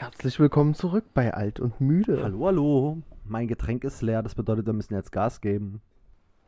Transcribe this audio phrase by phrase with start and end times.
[0.00, 2.22] Herzlich willkommen zurück bei Alt und Müde.
[2.22, 3.02] Hallo, hallo.
[3.26, 5.82] Mein Getränk ist leer, das bedeutet, wir müssen jetzt Gas geben.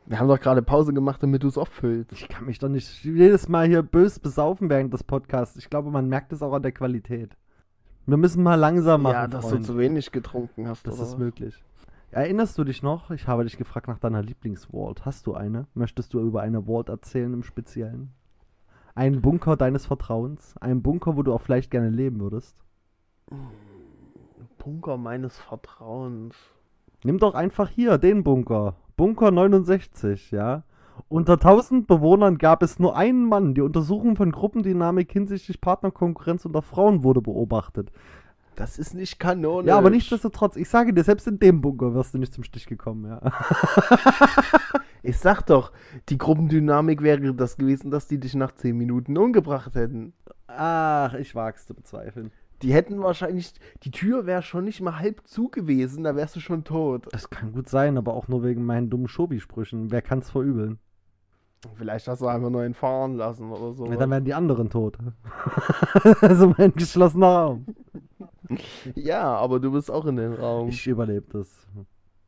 [0.06, 2.12] Wir haben doch gerade Pause gemacht, damit du es auffüllst.
[2.12, 5.58] Ich kann mich doch nicht jedes Mal hier bös besaufen während des Podcasts.
[5.58, 7.36] Ich glaube, man merkt es auch an der Qualität.
[8.06, 9.12] Wir müssen mal langsam machen.
[9.12, 9.64] ja, dass Freund.
[9.64, 10.86] du zu wenig getrunken hast.
[10.86, 11.62] Das oder ist möglich.
[12.10, 13.10] Erinnerst du dich noch?
[13.10, 15.04] Ich habe dich gefragt nach deiner Lieblingsvault.
[15.04, 15.66] Hast du eine?
[15.74, 18.12] Möchtest du über eine Vault erzählen im Speziellen?
[18.94, 20.54] Ein Bunker deines Vertrauens?
[20.56, 22.56] Ein Bunker, wo du auch vielleicht gerne leben würdest?
[24.58, 26.36] Bunker meines Vertrauens.
[27.04, 28.76] Nimm doch einfach hier den Bunker.
[28.96, 30.62] Bunker 69, ja.
[31.08, 33.54] Unter 1000 Bewohnern gab es nur einen Mann.
[33.54, 37.90] Die Untersuchung von Gruppendynamik hinsichtlich Partnerkonkurrenz unter Frauen wurde beobachtet.
[38.54, 39.68] Das ist nicht kanonisch.
[39.68, 42.66] Ja, aber nichtsdestotrotz, ich sage dir, selbst in dem Bunker wirst du nicht zum Stich
[42.66, 43.20] gekommen, ja.
[45.04, 45.72] Ich sag doch,
[46.08, 50.12] die Gruppendynamik wäre das gewesen, dass die dich nach 10 Minuten umgebracht hätten.
[50.46, 52.30] Ach, ich wag's zu bezweifeln.
[52.62, 53.52] Die hätten wahrscheinlich,
[53.82, 57.08] die Tür wäre schon nicht mal halb zu gewesen, da wärst du schon tot.
[57.10, 59.90] Das kann gut sein, aber auch nur wegen meinen dummen Schobi-Sprüchen.
[59.90, 60.78] Wer kann's verübeln?
[61.74, 63.86] Vielleicht hast du einfach nur einen fahren lassen oder so.
[63.86, 64.98] Ja, dann werden die anderen tot.
[66.20, 67.66] also mein geschlossener Raum.
[68.94, 70.68] ja, aber du bist auch in den Raum.
[70.68, 71.68] Ich überlebe das.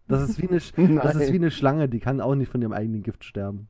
[0.07, 0.59] Das ist, wie eine,
[1.03, 3.69] das ist wie eine Schlange, die kann auch nicht von ihrem eigenen Gift sterben.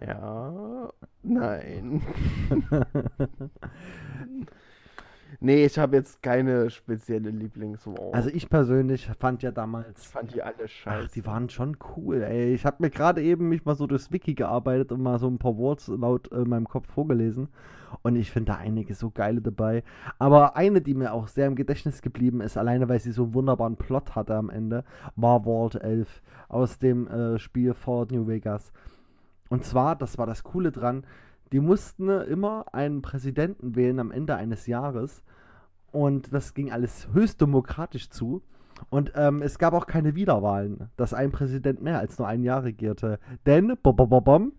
[0.00, 2.02] Ja, nein.
[5.40, 8.14] nee, ich habe jetzt keine spezielle Lieblingswort.
[8.14, 11.06] Also ich persönlich fand ja damals, ich fand die alle scheiße.
[11.06, 12.54] ach, die waren schon cool, ey.
[12.54, 15.38] Ich habe mir gerade eben mich mal so durchs Wiki gearbeitet und mal so ein
[15.38, 17.48] paar Worts laut äh, meinem Kopf vorgelesen.
[18.02, 19.82] Und ich finde da einige so geile dabei.
[20.18, 23.34] Aber eine, die mir auch sehr im Gedächtnis geblieben ist, alleine weil sie so einen
[23.34, 28.72] wunderbaren Plot hatte am Ende, war Vault 11 aus dem äh, Spiel Fallout New Vegas.
[29.48, 31.04] Und zwar, das war das Coole dran,
[31.52, 35.22] die mussten immer einen Präsidenten wählen am Ende eines Jahres.
[35.92, 38.42] Und das ging alles höchst demokratisch zu.
[38.90, 42.64] Und ähm, es gab auch keine Wiederwahlen, dass ein Präsident mehr als nur ein Jahr
[42.64, 43.18] regierte.
[43.46, 44.52] Denn, bom, bom, bom,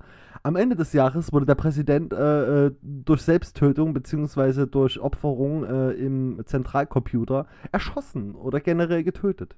[0.43, 4.65] am Ende des Jahres wurde der Präsident äh, äh, durch Selbsttötung bzw.
[4.65, 9.55] durch Opferung äh, im Zentralcomputer erschossen oder generell getötet.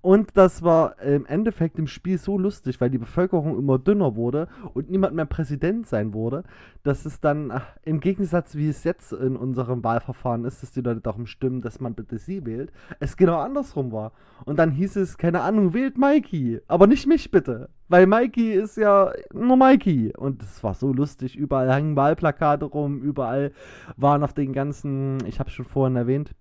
[0.00, 4.48] Und das war im Endeffekt im Spiel so lustig, weil die Bevölkerung immer dünner wurde
[4.74, 6.44] und niemand mehr Präsident sein wurde,
[6.82, 10.80] dass es dann ach, im Gegensatz, wie es jetzt in unserem Wahlverfahren ist, dass die
[10.80, 14.12] Leute darum stimmen, dass man bitte sie wählt, es genau andersrum war.
[14.44, 18.76] Und dann hieß es, keine Ahnung, wählt Mikey, aber nicht mich bitte, weil Mikey ist
[18.76, 20.12] ja nur Mikey.
[20.16, 23.52] Und es war so lustig, überall hangen Wahlplakate rum, überall
[23.96, 26.34] waren auf den ganzen, ich habe schon vorhin erwähnt,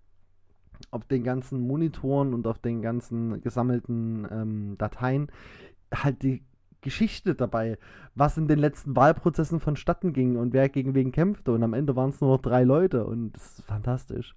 [0.91, 5.31] auf den ganzen Monitoren und auf den ganzen gesammelten ähm, Dateien
[5.93, 6.43] halt die
[6.81, 7.77] Geschichte dabei,
[8.13, 11.51] was in den letzten Wahlprozessen vonstatten ging und wer gegen wen kämpfte.
[11.53, 14.35] Und am Ende waren es nur noch drei Leute und das ist fantastisch.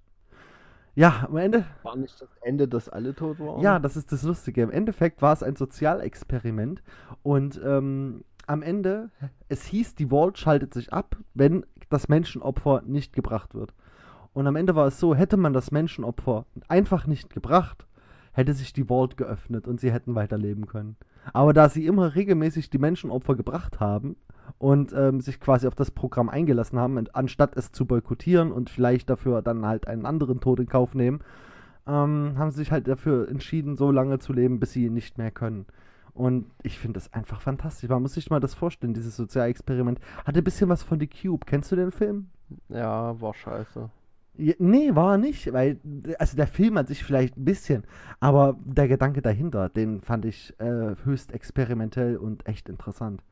[0.94, 3.60] Ja, am Ende, War nicht das Ende, dass alle tot waren?
[3.60, 4.62] ja, das ist das Lustige.
[4.62, 6.82] Im Endeffekt war es ein Sozialexperiment
[7.22, 9.10] und ähm, am Ende,
[9.48, 13.74] es hieß, die Vault schaltet sich ab, wenn das Menschenopfer nicht gebracht wird.
[14.36, 17.86] Und am Ende war es so, hätte man das Menschenopfer einfach nicht gebracht,
[18.32, 20.96] hätte sich die Vault geöffnet und sie hätten weiterleben können.
[21.32, 24.14] Aber da sie immer regelmäßig die Menschenopfer gebracht haben
[24.58, 29.08] und ähm, sich quasi auf das Programm eingelassen haben, anstatt es zu boykottieren und vielleicht
[29.08, 31.20] dafür dann halt einen anderen Tod in Kauf nehmen,
[31.86, 35.30] ähm, haben sie sich halt dafür entschieden, so lange zu leben, bis sie nicht mehr
[35.30, 35.64] können.
[36.12, 37.88] Und ich finde das einfach fantastisch.
[37.88, 39.98] Man muss sich mal das vorstellen, dieses Sozialexperiment.
[40.26, 41.46] Hatte ein bisschen was von The Cube.
[41.46, 42.28] Kennst du den Film?
[42.68, 43.88] Ja, war scheiße.
[44.38, 45.78] Nee, war nicht, weil,
[46.18, 47.84] also der Film an sich vielleicht ein bisschen,
[48.20, 53.22] aber der Gedanke dahinter, den fand ich äh, höchst experimentell und echt interessant.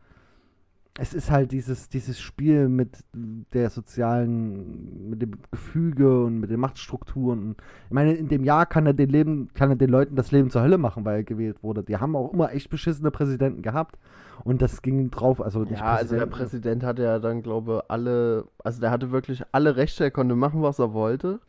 [0.96, 6.60] Es ist halt dieses, dieses Spiel mit der sozialen, mit dem Gefüge und mit den
[6.60, 7.56] Machtstrukturen.
[7.86, 10.50] Ich meine, in dem Jahr kann er den Leben, kann er den Leuten das Leben
[10.50, 11.82] zur Hölle machen, weil er gewählt wurde.
[11.82, 13.98] Die haben auch immer echt beschissene Präsidenten gehabt.
[14.44, 18.80] Und das ging drauf, also Ja, also der Präsident hatte ja dann, glaube alle, also
[18.80, 21.40] der hatte wirklich alle Rechte, er konnte machen, was er wollte.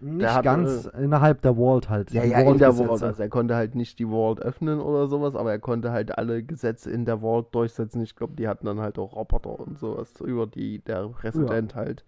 [0.00, 2.10] Nicht hatte- ganz innerhalb der Vault halt.
[2.10, 2.74] Ja, ja, in der.
[2.74, 3.02] Vault.
[3.02, 6.42] Also er konnte halt nicht die Vault öffnen oder sowas, aber er konnte halt alle
[6.42, 8.02] Gesetze in der Vault durchsetzen.
[8.02, 12.04] Ich glaube, die hatten dann halt auch Roboter und sowas, über die der Präsident halt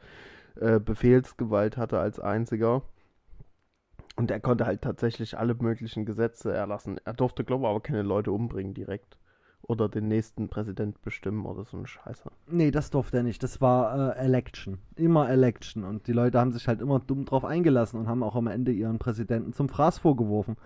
[0.60, 2.82] äh, Befehlsgewalt hatte als einziger.
[4.16, 7.00] Und er konnte halt tatsächlich alle möglichen Gesetze erlassen.
[7.04, 9.17] Er durfte, glaube ich, aber keine Leute umbringen direkt.
[9.62, 12.30] Oder den nächsten Präsident bestimmen oder so eine Scheiße.
[12.46, 13.42] Nee, das durfte er nicht.
[13.42, 14.78] Das war äh, Election.
[14.96, 15.84] Immer Election.
[15.84, 18.72] Und die Leute haben sich halt immer dumm drauf eingelassen und haben auch am Ende
[18.72, 20.56] ihren Präsidenten zum Fraß vorgeworfen.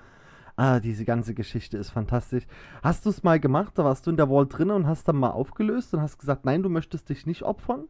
[0.57, 2.47] Ah, diese ganze Geschichte ist fantastisch.
[2.83, 3.79] Hast du es mal gemacht?
[3.79, 6.45] Da warst du in der Wall drin und hast dann mal aufgelöst und hast gesagt,
[6.45, 7.89] nein, du möchtest dich nicht opfern?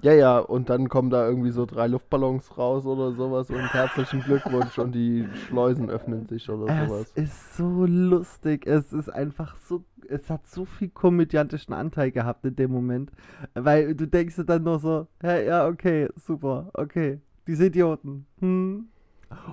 [0.00, 4.22] Ja, ja, und dann kommen da irgendwie so drei Luftballons raus oder sowas und herzlichen
[4.22, 7.12] Glückwunsch und die Schleusen öffnen sich oder Es sowas.
[7.14, 8.64] ist so lustig.
[8.66, 9.84] Es ist einfach so.
[10.08, 13.10] Es hat so viel komödiantischen Anteil gehabt in dem Moment.
[13.54, 17.18] Weil du denkst dir dann nur so, hey, ja, okay, super, okay.
[17.48, 18.26] Diese Idioten.
[18.38, 18.88] Hm.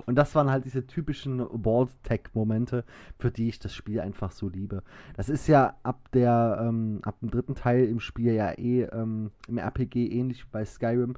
[0.06, 2.84] Und das waren halt diese typischen Vault-Tech-Momente,
[3.18, 4.82] für die ich das Spiel einfach so liebe.
[5.16, 9.30] Das ist ja ab der, ähm, ab dem dritten Teil im Spiel ja eh, ähm,
[9.48, 11.14] im RPG ähnlich wie bei Skyrim,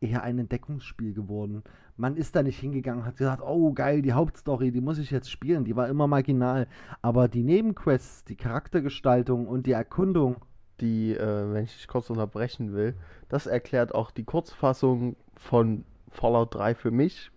[0.00, 1.62] eher ein Entdeckungsspiel geworden.
[1.96, 5.30] Man ist da nicht hingegangen hat gesagt, oh geil, die Hauptstory, die muss ich jetzt
[5.30, 6.66] spielen, die war immer marginal.
[7.02, 10.36] Aber die Nebenquests, die Charaktergestaltung und die Erkundung,
[10.80, 12.96] Die, äh, wenn ich dich kurz unterbrechen will,
[13.28, 17.30] das erklärt auch die Kurzfassung von Fallout 3 für mich,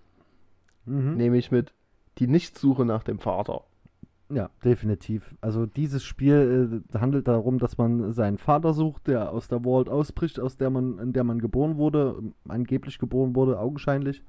[0.85, 1.15] mhm.
[1.15, 1.73] nämlich mit
[2.17, 3.63] die Nichtsuche nach dem Vater.
[4.29, 5.35] Ja, definitiv.
[5.39, 9.87] Also dieses Spiel äh, handelt darum, dass man seinen Vater sucht, der aus der Vault
[9.87, 14.23] ausbricht, aus der man, in der man geboren wurde, ähm, angeblich geboren wurde, augenscheinlich.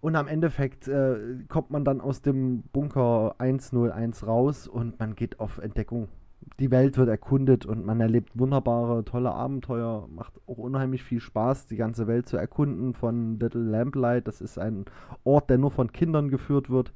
[0.00, 5.38] Und am Endeffekt äh, kommt man dann aus dem Bunker 101 raus und man geht
[5.38, 6.08] auf Entdeckung.
[6.58, 10.08] Die Welt wird erkundet und man erlebt wunderbare, tolle Abenteuer.
[10.08, 12.94] Macht auch unheimlich viel Spaß, die ganze Welt zu erkunden.
[12.94, 14.84] Von Little Lamplight, das ist ein
[15.24, 16.92] Ort, der nur von Kindern geführt wird,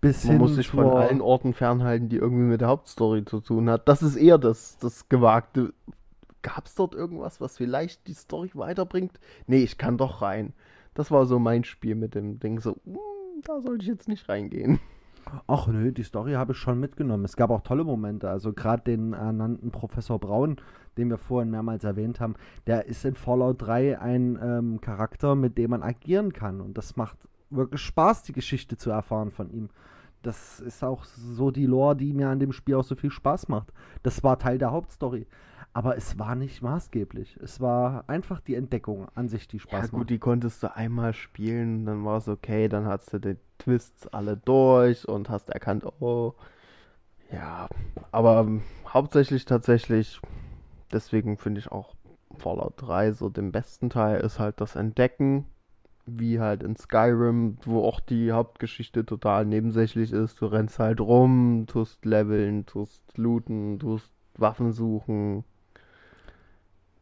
[0.00, 3.40] bis Man hin muss sich von allen Orten fernhalten, die irgendwie mit der Hauptstory zu
[3.40, 3.88] tun hat.
[3.88, 5.72] Das ist eher das, das Gewagte.
[6.42, 9.18] Gab es dort irgendwas, was vielleicht die Story weiterbringt?
[9.46, 10.52] Nee, ich kann doch rein.
[10.92, 12.60] Das war so mein Spiel mit dem Ding.
[12.60, 12.98] So, "Hm,
[13.44, 14.78] da sollte ich jetzt nicht reingehen.
[15.46, 17.24] Ach nö, die Story habe ich schon mitgenommen.
[17.24, 18.28] Es gab auch tolle Momente.
[18.28, 20.56] Also gerade den ernannten Professor Braun,
[20.96, 22.34] den wir vorhin mehrmals erwähnt haben,
[22.66, 26.60] der ist in Fallout 3 ein ähm, Charakter, mit dem man agieren kann.
[26.60, 27.18] Und das macht
[27.50, 29.70] wirklich Spaß, die Geschichte zu erfahren von ihm.
[30.22, 33.48] Das ist auch so die Lore, die mir an dem Spiel auch so viel Spaß
[33.48, 33.72] macht.
[34.02, 35.26] Das war Teil der Hauptstory.
[35.74, 37.36] Aber es war nicht maßgeblich.
[37.42, 40.10] Es war einfach die Entdeckung an sich, die Ja Spaß gut, macht.
[40.10, 44.36] die konntest du einmal spielen, dann war es okay, dann hast du die Twists alle
[44.36, 46.34] durch und hast erkannt, oh.
[47.32, 47.68] Ja,
[48.12, 50.20] aber ähm, hauptsächlich tatsächlich,
[50.92, 51.94] deswegen finde ich auch
[52.38, 55.46] Fallout 3 so den besten Teil, ist halt das Entdecken,
[56.06, 60.40] wie halt in Skyrim, wo auch die Hauptgeschichte total nebensächlich ist.
[60.40, 65.44] Du rennst halt rum, tust leveln, tust looten, tust Waffen suchen.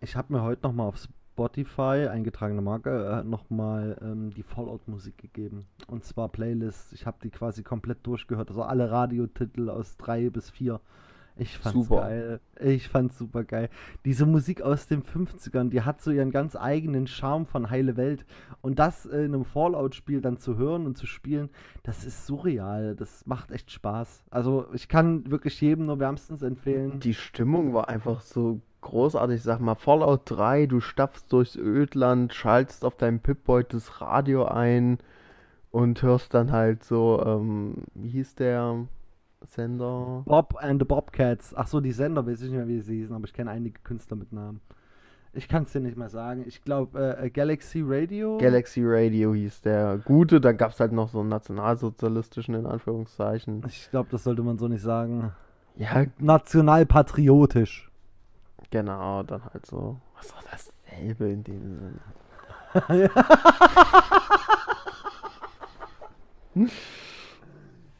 [0.00, 0.98] Ich habe mir heute nochmal auf
[1.42, 5.66] Spotify, eingetragene Marke, äh, nochmal ähm, die Fallout-Musik gegeben.
[5.88, 6.92] Und zwar Playlists.
[6.92, 8.50] Ich habe die quasi komplett durchgehört.
[8.50, 10.80] Also alle Radiotitel aus drei bis vier.
[11.36, 12.02] Ich fand's Super.
[12.02, 12.40] geil.
[12.60, 13.70] Ich fand's super geil.
[14.04, 18.24] Diese Musik aus den 50ern, die hat so ihren ganz eigenen Charme von Heile Welt.
[18.60, 21.48] Und das in einem Fallout-Spiel dann zu hören und zu spielen,
[21.82, 22.94] das ist surreal.
[22.94, 24.26] Das macht echt Spaß.
[24.30, 27.00] Also ich kann wirklich jedem nur wärmstens empfehlen.
[27.00, 29.42] Die Stimmung war einfach so großartig.
[29.42, 34.98] Sag mal, Fallout 3, du stapfst durchs Ödland, schaltest auf deinem Pip-Boy das Radio ein
[35.70, 38.86] und hörst dann halt so, ähm, wie hieß der
[39.46, 40.22] Sender?
[40.26, 41.54] Bob and the Bobcats.
[41.56, 43.80] Ach so, die Sender, weiß ich nicht mehr, wie sie hießen, aber ich kenne einige
[43.80, 44.60] Künstler mit Namen.
[45.34, 46.44] Ich kann es dir nicht mehr sagen.
[46.46, 48.36] Ich glaube, äh, Galaxy Radio.
[48.36, 50.42] Galaxy Radio hieß der gute.
[50.42, 53.62] Dann gab es halt noch so einen nationalsozialistischen, in Anführungszeichen.
[53.66, 55.32] ich glaube, das sollte man so nicht sagen.
[55.76, 57.91] Ja, Nationalpatriotisch.
[58.72, 60.00] Genau, dann halt so.
[60.16, 62.00] Was war dasselbe in dem Sinne?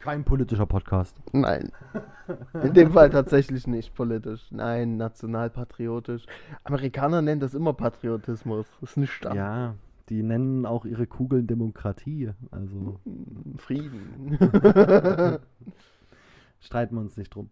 [0.00, 1.16] Kein politischer Podcast.
[1.32, 1.70] Nein.
[2.61, 4.50] In dem Fall tatsächlich nicht politisch.
[4.50, 6.26] Nein, nationalpatriotisch.
[6.64, 8.66] Amerikaner nennen das immer Patriotismus.
[8.80, 9.32] Das ist nicht da.
[9.32, 9.76] Ja,
[10.08, 12.32] die nennen auch ihre Kugeln Demokratie.
[12.50, 12.99] Also
[13.58, 14.38] Frieden.
[16.62, 17.50] streiten wir uns nicht drum.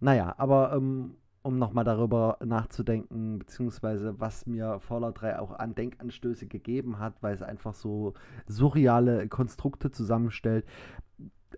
[0.00, 1.16] Naja, aber ähm,
[1.46, 7.34] um nochmal darüber nachzudenken, beziehungsweise was mir Fallout 3 auch an Denkanstöße gegeben hat, weil
[7.34, 8.14] es einfach so
[8.46, 10.66] surreale Konstrukte zusammenstellt.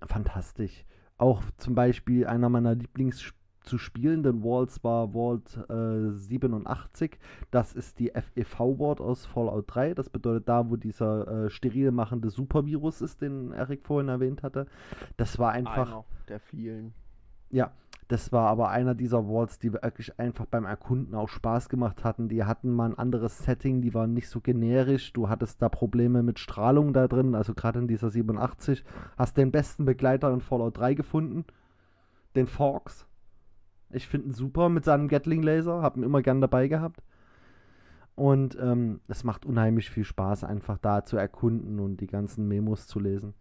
[0.07, 0.85] Fantastisch.
[1.17, 7.19] Auch zum Beispiel einer meiner Lieblings zu spielenden Walls war Vault äh, 87.
[7.51, 9.95] Das ist die FEV-Ward aus Fallout 3.
[9.95, 14.67] Das bedeutet da, wo dieser äh, steril machende Supervirus ist, den Erik vorhin erwähnt hatte.
[15.17, 15.89] Das war einfach.
[15.89, 16.95] Einer der vielen.
[17.51, 17.73] Ja,
[18.09, 22.31] das war aber einer dieser Walls, die wirklich einfach beim Erkunden auch Spaß gemacht hatten.
[22.31, 25.13] Die hatten mal ein anderes Setting, die waren nicht so generisch.
[25.13, 28.83] Du hattest da Probleme mit Strahlung da drin, also gerade in dieser 87.
[29.19, 31.45] Hast den besten Begleiter in Fallout 3 gefunden,
[32.35, 33.07] den Fox.
[33.91, 37.03] Ich finde ihn super mit seinem Gatling-Laser, hab ihn immer gern dabei gehabt.
[38.15, 42.87] Und ähm, es macht unheimlich viel Spaß, einfach da zu erkunden und die ganzen Memos
[42.87, 43.35] zu lesen.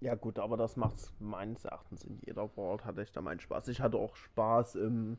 [0.00, 3.68] Ja gut, aber das macht meines Erachtens in jeder Vault hatte ich da meinen Spaß.
[3.68, 5.18] Ich hatte auch Spaß im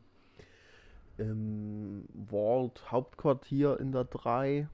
[1.20, 4.68] im Vault Hauptquartier in der 3.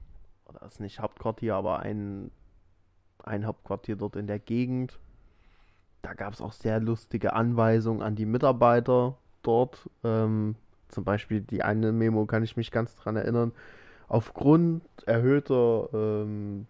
[0.47, 2.31] Oder ist nicht Hauptquartier, aber ein,
[3.23, 4.97] ein Hauptquartier dort in der Gegend.
[6.01, 9.89] Da gab es auch sehr lustige Anweisungen an die Mitarbeiter dort.
[10.03, 10.55] Ähm,
[10.87, 13.51] zum Beispiel die eine Memo kann ich mich ganz dran erinnern.
[14.07, 16.65] Aufgrund erhöhter ähm,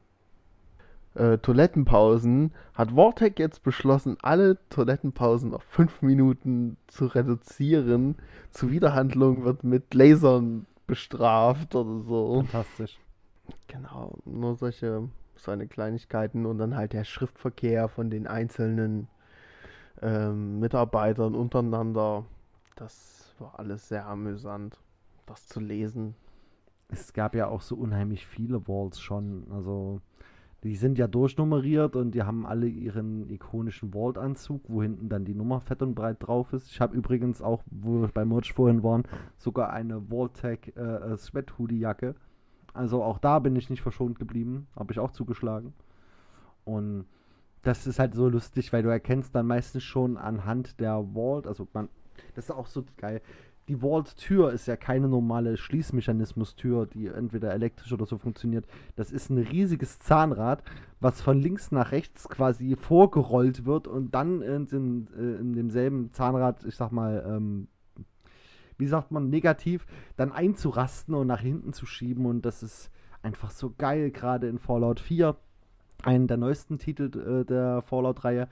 [1.18, 8.16] äh, Toilettenpausen hat Vortec jetzt beschlossen, alle Toilettenpausen auf fünf Minuten zu reduzieren.
[8.52, 12.44] Zuwiderhandlung wird mit Lasern bestraft oder so.
[12.44, 13.00] Fantastisch.
[13.68, 19.08] Genau, nur solche, so eine Kleinigkeiten und dann halt der Schriftverkehr von den einzelnen
[20.02, 22.26] ähm, Mitarbeitern untereinander.
[22.76, 24.80] Das war alles sehr amüsant,
[25.26, 26.16] das zu lesen.
[26.90, 29.48] Es gab ja auch so unheimlich viele Walls schon.
[29.52, 30.00] Also,
[30.64, 35.36] die sind ja durchnummeriert und die haben alle ihren ikonischen Vault-Anzug, wo hinten dann die
[35.36, 36.72] Nummer fett und breit drauf ist.
[36.72, 39.04] Ich habe übrigens auch, wo wir bei Merch vorhin waren,
[39.38, 42.16] sogar eine Vault-Tag äh, äh, Sweat-Hoodie-Jacke.
[42.74, 45.74] Also auch da bin ich nicht verschont geblieben, habe ich auch zugeschlagen.
[46.66, 47.06] Und
[47.62, 51.68] das ist halt so lustig, weil du erkennst dann meistens schon anhand der Vault, also
[51.74, 51.90] man,
[52.36, 53.22] das ist auch so geil.
[53.68, 58.66] Die Vault-Tür ist ja keine normale Schließmechanismus-Tür, die entweder elektrisch oder so funktioniert.
[58.96, 60.64] Das ist ein riesiges Zahnrad,
[61.02, 66.14] was von links nach rechts quasi vorgerollt wird und dann in, in, äh, in demselben
[66.14, 67.68] Zahnrad, ich sag mal, ähm,
[68.78, 72.26] wie sagt man, negativ, dann einzurasten und nach hinten zu schieben.
[72.26, 72.90] Und das ist
[73.22, 75.36] einfach so geil, gerade in Fallout 4,
[76.04, 78.48] einen der neuesten Titel äh, der Fallout-Reihe.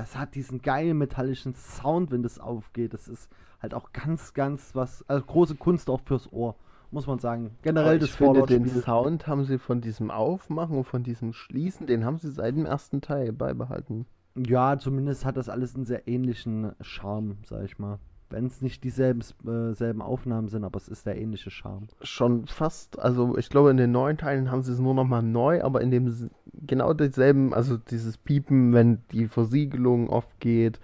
[0.00, 2.94] Das hat diesen geilen metallischen Sound, wenn das aufgeht.
[2.94, 3.28] Das ist
[3.60, 6.56] halt auch ganz, ganz was, also große Kunst auch fürs Ohr,
[6.90, 7.50] muss man sagen.
[7.60, 8.66] Generell das finde, den.
[8.66, 12.64] Sound haben sie von diesem Aufmachen und von diesem Schließen, den haben sie seit dem
[12.64, 14.06] ersten Teil beibehalten.
[14.34, 17.98] Ja, zumindest hat das alles einen sehr ähnlichen Charme, sag ich mal.
[18.30, 21.88] Wenn es nicht dieselben äh, selben Aufnahmen sind, aber es ist der ähnliche Charme.
[22.02, 25.22] Schon fast, also ich glaube in den neuen Teilen haben sie es nur noch mal
[25.22, 26.30] neu, aber in dem
[26.66, 30.80] genau denselben, also dieses Piepen, wenn die Versiegelung oft geht,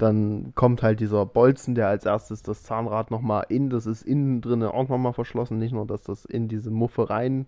[0.00, 4.02] dann kommt halt dieser Bolzen, der als erstes das Zahnrad noch mal in, das ist
[4.02, 7.46] innen drin auch noch mal verschlossen, nicht nur, dass das in diese Muffe rein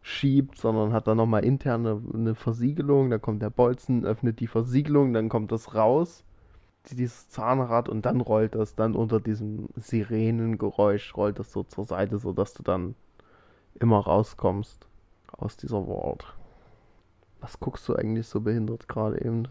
[0.00, 4.38] schiebt, sondern hat dann noch mal intern eine, eine Versiegelung, da kommt der Bolzen, öffnet
[4.38, 6.24] die Versiegelung, dann kommt das raus,
[6.90, 12.18] dieses Zahnrad und dann rollt das dann unter diesem Sirenengeräusch, rollt das so zur Seite,
[12.18, 12.94] sodass du dann
[13.80, 14.86] immer rauskommst
[15.32, 16.34] aus dieser Vault.
[17.40, 19.48] Was guckst du eigentlich so behindert gerade eben?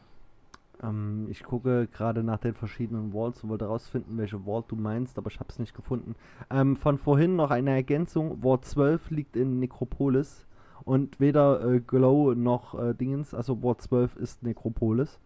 [0.81, 5.17] Ähm, ich gucke gerade nach den verschiedenen Vaults und wollte herausfinden, welche Vault du meinst,
[5.17, 6.15] aber ich habe es nicht gefunden.
[6.49, 8.41] Ähm, von vorhin noch eine Ergänzung.
[8.41, 10.45] Vault 12 liegt in Necropolis
[10.83, 15.19] und weder äh, Glow noch äh, Dingens, also Vault 12 ist Necropolis.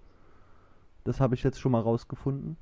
[1.08, 2.58] Das habe ich jetzt schon mal rausgefunden.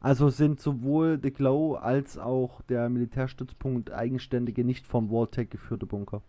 [0.00, 6.22] Also sind sowohl The Glow als auch der Militärstützpunkt eigenständige, nicht vom Vault-Tech geführte Bunker.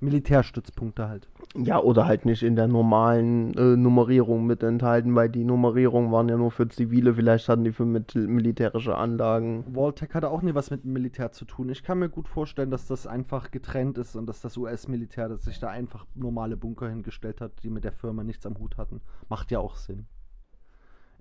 [0.00, 1.28] Militärstützpunkte halt.
[1.56, 6.28] Ja, oder halt nicht in der normalen äh, Nummerierung mit enthalten, weil die Nummerierungen waren
[6.28, 9.64] ja nur für Zivile, vielleicht hatten die für mit militärische Anlagen.
[9.72, 11.70] Vault-Tech hatte auch nie was mit dem Militär zu tun.
[11.70, 15.58] Ich kann mir gut vorstellen, dass das einfach getrennt ist und dass das US-Militär, sich
[15.58, 19.00] da einfach normale Bunker hingestellt hat, die mit der Firma nichts am Hut hatten.
[19.28, 20.06] Macht ja auch Sinn.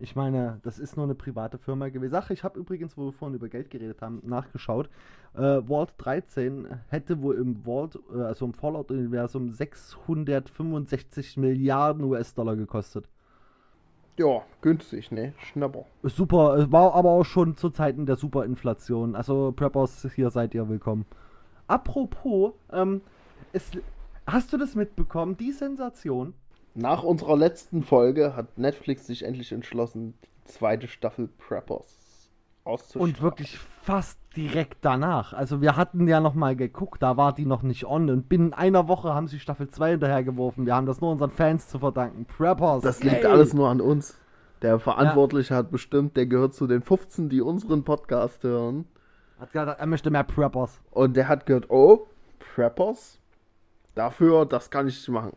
[0.03, 2.13] Ich meine, das ist nur eine private Firma gewesen.
[2.15, 4.89] Ach, ich habe übrigens, wo wir vorhin über Geld geredet haben, nachgeschaut.
[5.33, 13.07] Äh, Vault 13 hätte wohl im Vault, äh, also im Fallout-Universum 665 Milliarden US-Dollar gekostet.
[14.17, 15.31] Ja, günstig, ne?
[15.37, 15.85] Schnapper.
[16.03, 19.15] Super, es war aber auch schon zu Zeiten der Superinflation.
[19.15, 21.05] Also Preppers, hier seid ihr willkommen.
[21.67, 22.99] Apropos, ähm,
[23.53, 23.71] es,
[24.27, 26.33] hast du das mitbekommen, die Sensation?
[26.75, 32.03] Nach unserer letzten Folge hat Netflix sich endlich entschlossen, die zweite Staffel Preppers
[32.63, 33.13] auszustrahlen.
[33.13, 35.33] Und wirklich fast direkt danach.
[35.33, 38.09] Also wir hatten ja noch mal geguckt, da war die noch nicht on.
[38.09, 40.65] Und binnen einer Woche haben sie Staffel 2 hinterhergeworfen.
[40.65, 42.25] Wir haben das nur unseren Fans zu verdanken.
[42.25, 42.81] Preppers.
[42.81, 43.25] Das liegt yay!
[43.25, 44.17] alles nur an uns.
[44.61, 48.85] Der Verantwortliche hat bestimmt, der gehört zu den 15, die unseren Podcast hören.
[49.39, 50.79] Hat gesagt, er möchte mehr Preppers.
[50.89, 52.07] Und der hat gehört, oh,
[52.39, 53.19] Preppers?
[53.93, 55.35] Dafür, das kann ich nicht machen.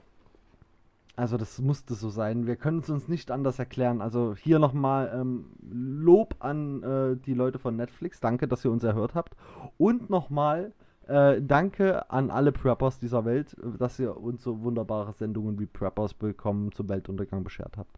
[1.17, 2.47] Also das musste so sein.
[2.47, 4.03] Wir können es uns nicht anders erklären.
[4.03, 8.21] Also hier nochmal ähm, Lob an äh, die Leute von Netflix.
[8.21, 9.35] Danke, dass ihr uns erhört habt.
[9.79, 10.73] Und nochmal
[11.07, 16.13] äh, danke an alle Preppers dieser Welt, dass ihr uns so wunderbare Sendungen wie Preppers
[16.13, 17.97] bekommen zum Weltuntergang beschert habt.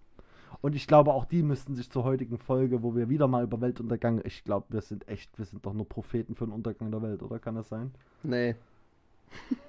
[0.60, 3.60] Und ich glaube, auch die müssten sich zur heutigen Folge, wo wir wieder mal über
[3.60, 7.02] Weltuntergang, ich glaube, wir sind echt, wir sind doch nur Propheten für den Untergang der
[7.02, 7.92] Welt, oder kann das sein?
[8.22, 8.54] Nee.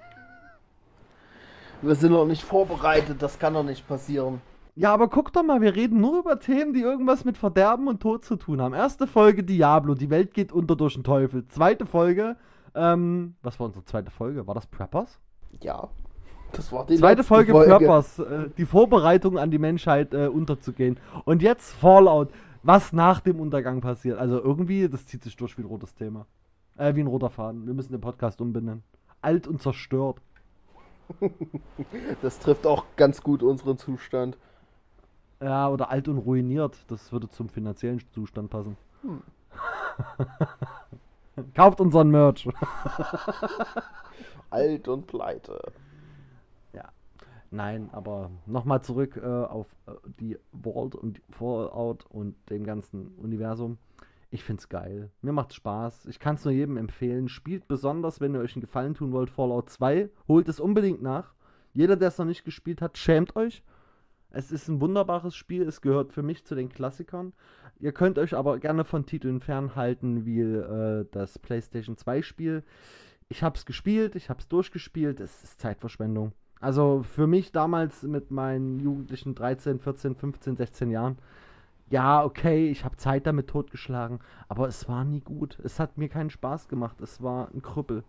[1.82, 4.42] Wir sind noch nicht vorbereitet, das kann doch nicht passieren.
[4.76, 8.02] Ja, aber guck doch mal, wir reden nur über Themen, die irgendwas mit Verderben und
[8.02, 8.74] Tod zu tun haben.
[8.74, 11.48] Erste Folge Diablo, die Welt geht unter durch den Teufel.
[11.48, 12.36] Zweite Folge,
[12.76, 14.46] ähm, was war unsere zweite Folge?
[14.48, 15.20] War das Preppers?
[15.62, 15.90] Ja.
[16.52, 20.98] Das war die Zweite letzte Folge, Preppers, äh, die Vorbereitung an die Menschheit äh, unterzugehen.
[21.26, 22.30] Und jetzt Fallout,
[22.64, 24.18] was nach dem Untergang passiert.
[24.18, 26.26] Also irgendwie, das zieht sich durch wie ein rotes Thema.
[26.78, 27.68] Äh, wie ein roter Faden.
[27.68, 28.84] Wir müssen den Podcast umbenennen.
[29.22, 30.22] Alt und zerstört.
[32.22, 34.38] Das trifft auch ganz gut unseren Zustand.
[35.42, 36.78] Ja, oder alt und ruiniert.
[36.88, 38.78] Das würde zum finanziellen Zustand passen.
[39.02, 39.22] Hm.
[41.56, 42.48] Kauft unseren Merch.
[44.50, 45.60] Alt und pleite.
[47.52, 53.80] Nein, aber nochmal zurück äh, auf äh, die Vault und Fallout und dem ganzen Universum.
[54.32, 55.12] Ich find's geil.
[55.22, 56.06] Mir macht's Spaß.
[56.06, 57.30] Ich kann's nur jedem empfehlen.
[57.30, 60.10] Spielt besonders, wenn ihr euch einen Gefallen tun wollt, Fallout 2.
[60.28, 61.34] Holt es unbedingt nach.
[61.74, 63.64] Jeder, der es noch nicht gespielt hat, schämt euch.
[64.30, 65.64] Es ist ein wunderbares Spiel.
[65.64, 67.34] Es gehört für mich zu den Klassikern.
[67.80, 72.64] Ihr könnt euch aber gerne von Titeln fernhalten, wie äh, das PlayStation 2 Spiel.
[73.30, 75.20] Ich hab's gespielt, ich hab's durchgespielt.
[75.20, 76.34] Es ist Zeitverschwendung.
[76.60, 81.18] Also für mich damals mit meinen jugendlichen 13, 14, 15, 16 Jahren,
[81.90, 85.58] ja, okay, ich habe Zeit damit totgeschlagen, aber es war nie gut.
[85.64, 87.02] Es hat mir keinen Spaß gemacht.
[87.02, 88.04] Es war ein Krüppel.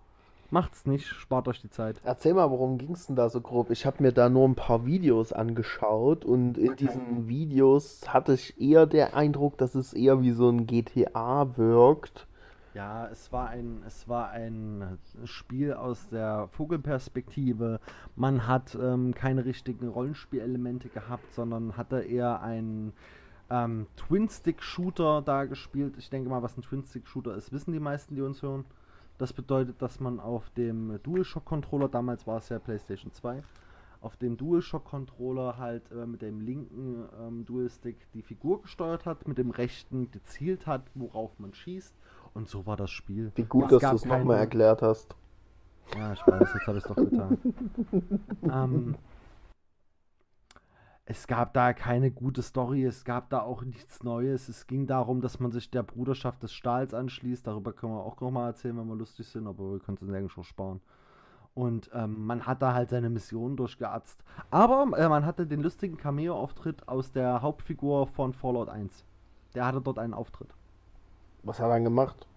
[0.52, 2.00] Macht's nicht, spart euch die Zeit.
[2.02, 3.70] Erzähl mal, worum ging's denn da so grob?
[3.70, 8.60] Ich habe mir da nur ein paar Videos angeschaut und in diesen Videos hatte ich
[8.60, 12.26] eher der Eindruck, dass es eher wie so ein GTA wirkt.
[12.74, 17.80] Ja, es war ein, es war ein Spiel aus der Vogelperspektive.
[18.16, 22.92] Man hat ähm, keine richtigen Rollenspielelemente gehabt, sondern hatte eher einen
[23.50, 25.96] ähm, Twin-Stick-Shooter da gespielt.
[25.98, 28.64] Ich denke mal, was ein Twin-Stick-Shooter ist, wissen die meisten, die uns hören.
[29.18, 33.42] Das bedeutet, dass man auf dem DualShock-Controller, damals war es ja PlayStation 2,
[34.00, 39.36] auf dem DualShock-Controller halt äh, mit dem linken ähm, Dual-Stick die Figur gesteuert hat, mit
[39.36, 41.94] dem rechten gezielt hat, worauf man schießt
[42.34, 43.32] und so war das Spiel.
[43.34, 45.14] Wie gut, es dass du es nochmal erklärt hast.
[45.96, 47.38] Ja, ich weiß, jetzt habe ich es doch getan.
[48.42, 48.94] ähm,
[51.10, 54.48] es gab da keine gute Story, es gab da auch nichts Neues.
[54.48, 57.44] Es ging darum, dass man sich der Bruderschaft des Stahls anschließt.
[57.44, 60.30] Darüber können wir auch nochmal erzählen, wenn wir lustig sind, aber wir können es eigentlich
[60.30, 60.80] schon sparen.
[61.52, 64.22] Und ähm, man hat da halt seine Mission durchgeatzt.
[64.52, 69.04] Aber äh, man hatte den lustigen Cameo-Auftritt aus der Hauptfigur von Fallout 1.
[69.56, 70.54] Der hatte dort einen Auftritt.
[71.42, 72.28] Was hat er dann gemacht?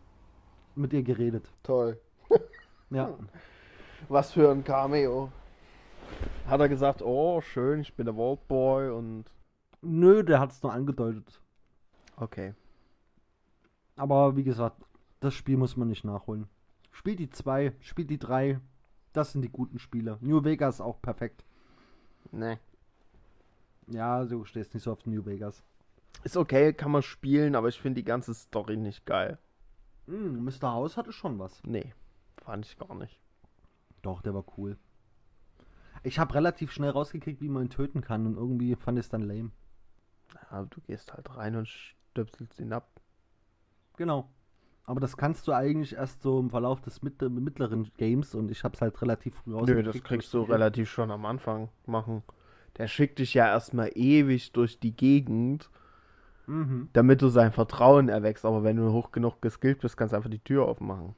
[0.73, 1.47] Mit ihr geredet.
[1.61, 1.99] Toll.
[2.89, 3.11] ja.
[4.09, 5.29] Was für ein Cameo.
[6.47, 9.25] Hat er gesagt, oh, schön, ich bin der Vault Boy und.
[9.81, 11.41] Nö, der hat es nur angedeutet.
[12.15, 12.53] Okay.
[13.95, 14.81] Aber wie gesagt,
[15.19, 16.47] das Spiel muss man nicht nachholen.
[16.91, 18.59] Spielt die 2, spielt die 3.
[19.13, 20.17] Das sind die guten Spiele.
[20.21, 21.43] New Vegas auch perfekt.
[22.31, 22.59] Ne.
[23.87, 25.63] Ja, du stehst nicht so auf New Vegas.
[26.23, 29.37] Ist okay, kann man spielen, aber ich finde die ganze Story nicht geil.
[30.07, 30.71] Hm, Mr.
[30.71, 31.61] House hatte schon was.
[31.63, 31.93] Nee,
[32.43, 33.19] fand ich gar nicht.
[34.01, 34.77] Doch, der war cool.
[36.03, 39.09] Ich habe relativ schnell rausgekriegt, wie man ihn töten kann und irgendwie fand ich es
[39.09, 39.51] dann lame.
[40.51, 42.89] Ja, du gehst halt rein und stöpselst ihn ab.
[43.97, 44.29] Genau.
[44.85, 48.81] Aber das kannst du eigentlich erst so im Verlauf des mittleren Games und ich hab's
[48.81, 49.85] halt relativ früh rausgekriegt.
[49.85, 52.21] Nö, das kriegst du relativ schon am Anfang machen.
[52.77, 55.69] Der schickt dich ja erstmal ewig durch die Gegend
[56.47, 56.89] Mhm.
[56.93, 58.45] Damit du sein Vertrauen erwächst.
[58.45, 61.15] Aber wenn du hoch genug geskillt bist, kannst du einfach die Tür aufmachen.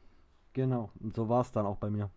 [0.53, 2.09] Genau, und so war es dann auch bei mir.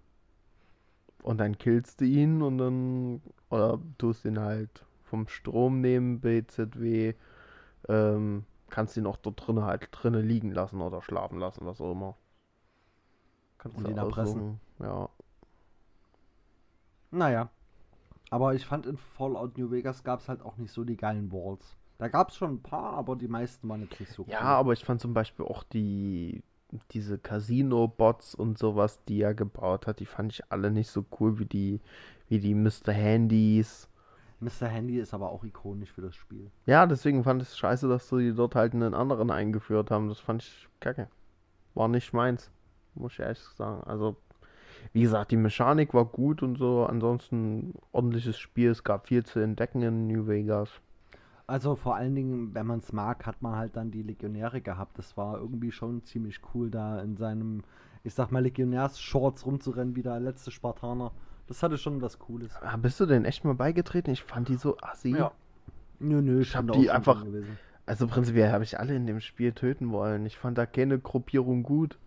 [1.23, 7.15] Und dann killst du ihn und dann, oder tust ihn halt vom Strom nehmen, BZW,
[7.89, 11.93] ähm, kannst ihn auch dort drinnen halt drinnen liegen lassen oder schlafen lassen, was auch
[11.93, 12.17] immer.
[13.59, 14.61] Kannst und ihn erpressen.
[14.79, 15.09] Ja.
[17.11, 17.51] Naja.
[18.31, 21.33] Aber ich fand in Fallout New Vegas gab es halt auch nicht so die geilen
[21.33, 21.77] Walls.
[21.97, 24.31] Da gab es schon ein paar, aber die meisten waren jetzt nicht so cool.
[24.31, 26.43] Ja, aber ich fand zum Beispiel auch die
[26.91, 31.39] diese Casino-Bots und sowas, die er gebaut hat, die fand ich alle nicht so cool
[31.39, 31.81] wie die,
[32.29, 32.93] wie die Mr.
[32.93, 33.89] Handys.
[34.41, 34.69] Mr.
[34.69, 36.51] Handy ist aber auch ikonisch für das Spiel.
[36.67, 40.09] Ja, deswegen fand ich es scheiße, dass sie dort halt einen anderen eingeführt haben.
[40.09, 41.09] Das fand ich kacke.
[41.75, 42.51] War nicht meins.
[42.95, 43.83] Muss ich ehrlich sagen.
[43.85, 44.17] Also,
[44.93, 46.85] wie gesagt, die Mechanik war gut und so.
[46.87, 48.71] Ansonsten ordentliches Spiel.
[48.71, 50.71] Es gab viel zu entdecken in New Vegas.
[51.49, 54.99] Also vor allen Dingen, wenn man es mag, hat man halt dann die Legionäre gehabt.
[54.99, 57.63] Das war irgendwie schon ziemlich cool, da in seinem,
[58.05, 61.11] ich sag mal, Legionärs-Shorts rumzurennen, wie der letzte Spartaner.
[61.47, 62.55] Das hatte schon was Cooles.
[62.61, 64.11] Ah, bist du denn echt mal beigetreten?
[64.11, 65.17] Ich fand die so assi.
[65.17, 65.33] Ja.
[65.99, 67.25] Nö, nö, ich hab die einfach.
[67.87, 70.27] Also prinzipiell habe ich alle in dem Spiel töten wollen.
[70.27, 71.99] Ich fand da keine Gruppierung gut.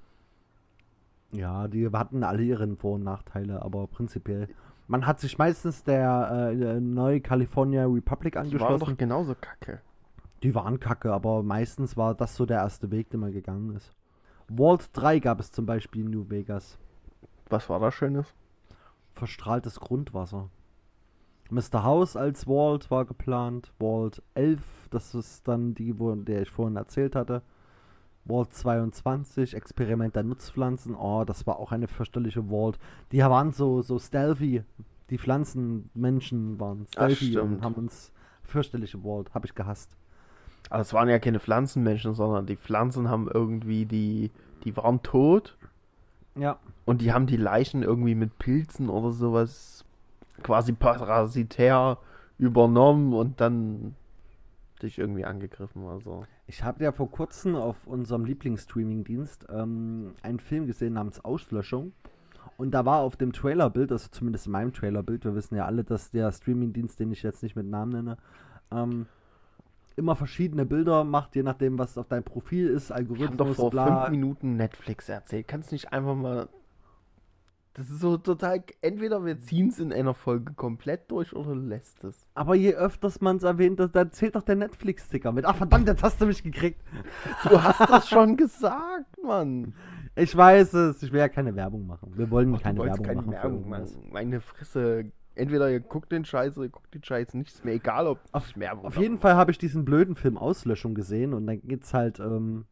[1.32, 4.49] Ja, die hatten alle ihren Vor- und Nachteile, aber prinzipiell.
[4.91, 8.86] Man hat sich meistens der äh, neue California Republic Die waren angeschlossen.
[8.91, 9.80] doch genauso kacke.
[10.43, 13.95] Die waren kacke, aber meistens war das so der erste Weg, den man gegangen ist.
[14.54, 16.77] Vault 3 gab es zum Beispiel in New Vegas.
[17.49, 18.34] Was war da Schönes?
[19.13, 20.49] Verstrahltes Grundwasser.
[21.49, 21.86] Mr.
[21.86, 23.71] House als Vault war geplant.
[23.80, 27.43] Vault 11, das ist dann die, wo, der ich vorhin erzählt hatte.
[28.25, 30.95] Vault 22, Experiment der Nutzpflanzen.
[30.95, 32.77] Oh, das war auch eine fürchterliche Vault.
[33.12, 34.63] Die waren so, so stealthy.
[35.10, 37.63] Die Pflanzenmenschen waren stealthy und stimmt.
[37.63, 38.12] haben uns
[38.43, 39.34] fürchterliche Vault.
[39.34, 39.97] Habe ich gehasst.
[40.69, 44.31] Aber es waren ja keine Pflanzenmenschen, sondern die Pflanzen haben irgendwie die,
[44.63, 45.57] die waren tot
[46.36, 46.60] Ja.
[46.86, 49.84] und die haben die Leichen irgendwie mit Pilzen oder sowas
[50.43, 51.97] quasi parasitär
[52.38, 53.95] übernommen und dann
[54.82, 55.86] dich irgendwie angegriffen.
[55.86, 61.94] Also Ich habe ja vor kurzem auf unserem Lieblingsstreaming-Dienst ähm, einen Film gesehen namens Auslöschung.
[62.58, 65.84] Und da war auf dem Trailerbild, also zumindest in meinem Trailerbild, wir wissen ja alle,
[65.84, 68.17] dass der Streaming-Dienst, den ich jetzt nicht mit Namen nenne,
[68.72, 69.08] ähm,
[69.96, 73.56] immer verschiedene Bilder macht, je nachdem, was auf deinem Profil ist, wir haben doch Algorithmus,
[73.56, 73.86] vor bla.
[73.86, 75.48] fünf Minuten Netflix erzählt.
[75.48, 76.50] Kannst nicht einfach mal.
[77.73, 78.63] Das ist so total.
[78.81, 82.27] Entweder wir ziehen es in einer Folge komplett durch oder lässt es.
[82.34, 85.45] Aber je öfters man es erwähnt, das- da zählt doch der Netflix-Sticker mit.
[85.45, 86.81] Ach verdammt, jetzt hast du mich gekriegt.
[87.49, 89.73] Du hast das schon gesagt, Mann.
[90.15, 92.12] Ich weiß es, ich will ja keine Werbung machen.
[92.17, 93.31] Wir wollen Ach, keine Werbung keine machen.
[93.31, 93.81] Werbung, Mann.
[93.84, 94.12] irgendwas.
[94.12, 95.05] Meine Fresse.
[95.34, 97.53] Entweder ihr guckt den Scheiß oder ihr guckt den Scheiß nicht.
[97.53, 100.93] Ist mir egal, ob Auf- Werbung Auf jeden Fall habe ich diesen blöden Film Auslöschung
[100.93, 102.65] gesehen und dann geht's halt, ähm,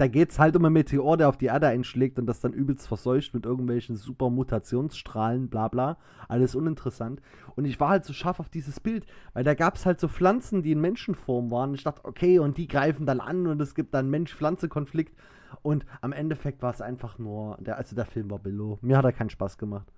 [0.00, 2.88] da geht's halt um einen Meteor, der auf die Erde einschlägt und das dann übelst
[2.88, 5.98] verseucht mit irgendwelchen super Mutationsstrahlen, bla bla.
[6.26, 7.20] Alles uninteressant.
[7.54, 10.62] Und ich war halt so scharf auf dieses Bild, weil da gab's halt so Pflanzen,
[10.62, 11.74] die in Menschenform waren.
[11.74, 15.14] Ich dachte, okay, und die greifen dann an und es gibt dann Mensch-Pflanze-Konflikt.
[15.60, 18.78] Und am Endeffekt war es einfach nur, der, also der Film war below.
[18.80, 19.92] Mir hat er keinen Spaß gemacht.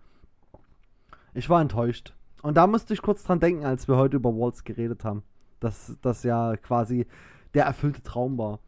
[1.33, 2.13] Ich war enttäuscht.
[2.43, 5.23] Und da musste ich kurz dran denken, als wir heute über Waltz geredet haben.
[5.61, 7.07] Dass das ja quasi
[7.55, 8.59] der erfüllte Traum war.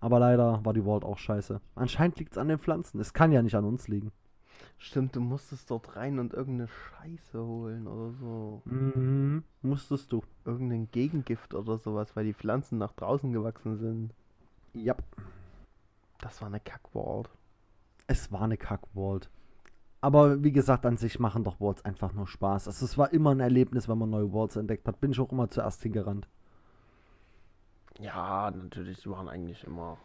[0.00, 1.60] Aber leider war die Vault auch scheiße.
[1.74, 3.00] Anscheinend liegt es an den Pflanzen.
[3.00, 4.12] Es kann ja nicht an uns liegen.
[4.78, 8.62] Stimmt, du musstest dort rein und irgendeine Scheiße holen oder so.
[8.64, 9.44] Mhm.
[9.62, 10.22] Musstest du.
[10.44, 14.14] Irgendein Gegengift oder sowas, weil die Pflanzen nach draußen gewachsen sind.
[14.72, 14.94] Ja.
[16.18, 17.28] Das war eine Kackwald.
[18.06, 19.30] Es war eine Kack-Vault.
[20.00, 22.66] Aber wie gesagt, an sich machen doch Vaults einfach nur Spaß.
[22.66, 25.00] Also es war immer ein Erlebnis, wenn man neue Vaults entdeckt hat.
[25.00, 26.26] Bin ich auch immer zuerst hingerannt.
[28.00, 29.98] Ja, natürlich, die waren eigentlich immer.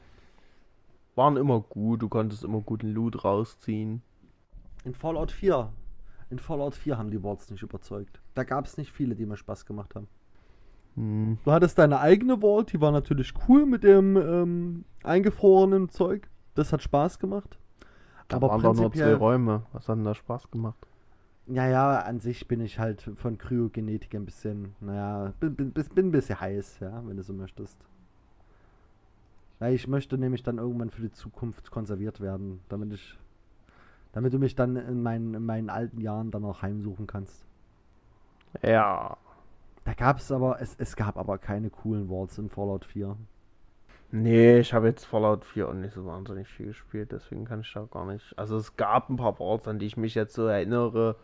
[1.15, 4.01] Waren immer gut, du konntest immer guten Loot rausziehen.
[4.83, 5.71] In Fallout 4.
[6.29, 8.19] In Fallout 4 haben die Vaults nicht überzeugt.
[8.33, 10.07] Da gab es nicht viele, die mir Spaß gemacht haben.
[10.95, 11.37] Hm.
[11.43, 16.29] Du hattest deine eigene Vault, die war natürlich cool mit dem ähm, eingefrorenen Zeug.
[16.55, 17.57] Das hat Spaß gemacht.
[18.27, 19.63] Da Aber waren doch nur zwei Räume.
[19.71, 20.87] Was hat denn da Spaß gemacht?
[21.47, 26.07] Ja, ja, an sich bin ich halt von Kryogenetik ein bisschen, naja, bin, bin, bin
[26.07, 27.77] ein bisschen heiß, ja, wenn du so möchtest.
[29.59, 33.17] Weil ich möchte nämlich dann irgendwann für die Zukunft konserviert werden, damit ich,
[34.11, 37.45] damit du mich dann in meinen, in meinen alten Jahren dann auch heimsuchen kannst.
[38.63, 39.17] Ja.
[39.83, 43.15] Da gab es aber, es, es gab aber keine coolen Vaults in Fallout 4.
[44.11, 47.71] Nee, ich habe jetzt Fallout 4 auch nicht so wahnsinnig viel gespielt, deswegen kann ich
[47.71, 48.37] da gar nicht.
[48.37, 51.17] Also es gab ein paar Vaults, an die ich mich jetzt so erinnere,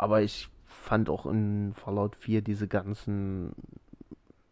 [0.00, 3.54] aber ich fand auch in Fallout 4 diese ganzen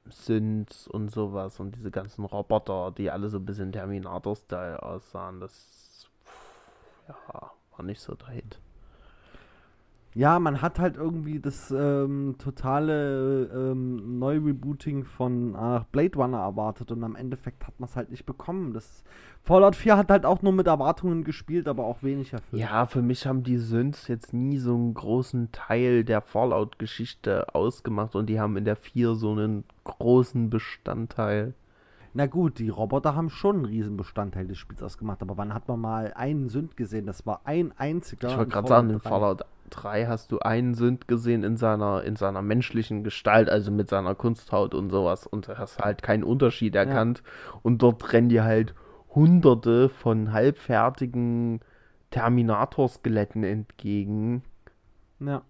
[0.04, 6.06] Synths und sowas und diese ganzen Roboter, die alle so ein bisschen Terminator-Style aussahen, das
[7.08, 8.60] ja, war nicht so der Hit.
[10.14, 16.90] Ja, man hat halt irgendwie das ähm, totale ähm, Neu-Rebooting von ach, Blade Runner erwartet
[16.90, 18.72] und am Endeffekt hat man es halt nicht bekommen.
[18.72, 19.04] Das
[19.42, 22.60] Fallout 4 hat halt auch nur mit Erwartungen gespielt, aber auch wenig erfüllt.
[22.60, 28.16] Ja, für mich haben die Synths jetzt nie so einen großen Teil der Fallout-Geschichte ausgemacht
[28.16, 31.54] und die haben in der 4 so einen großen Bestandteil.
[32.14, 35.68] Na gut, die Roboter haben schon einen riesen Bestandteil des Spiels ausgemacht, aber wann hat
[35.68, 37.06] man mal einen Sünd gesehen?
[37.06, 38.28] Das war ein einziger.
[38.30, 39.08] Ich wollte gerade sagen, in 3.
[39.08, 43.88] Fallout 3 hast du einen Synth gesehen in seiner, in seiner menschlichen Gestalt, also mit
[43.88, 47.22] seiner Kunsthaut und sowas und hast halt keinen Unterschied erkannt.
[47.62, 48.74] Und dort rennen dir halt
[49.14, 51.60] hunderte von halbfertigen
[52.10, 54.42] Terminator-Skeletten entgegen.
[55.20, 55.42] Ja.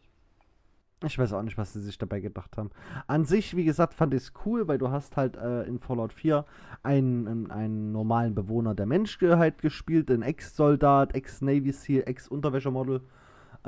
[1.04, 2.70] Ich weiß auch nicht, was sie sich dabei gedacht haben.
[3.06, 6.12] An sich, wie gesagt, fand ich es cool, weil du hast halt äh, in Fallout
[6.12, 6.44] 4
[6.82, 13.02] einen, einen, normalen Bewohner der Menschheit gespielt, einen Ex-Soldat, Ex-Navy Seal, Ex-Unterwäschemodel.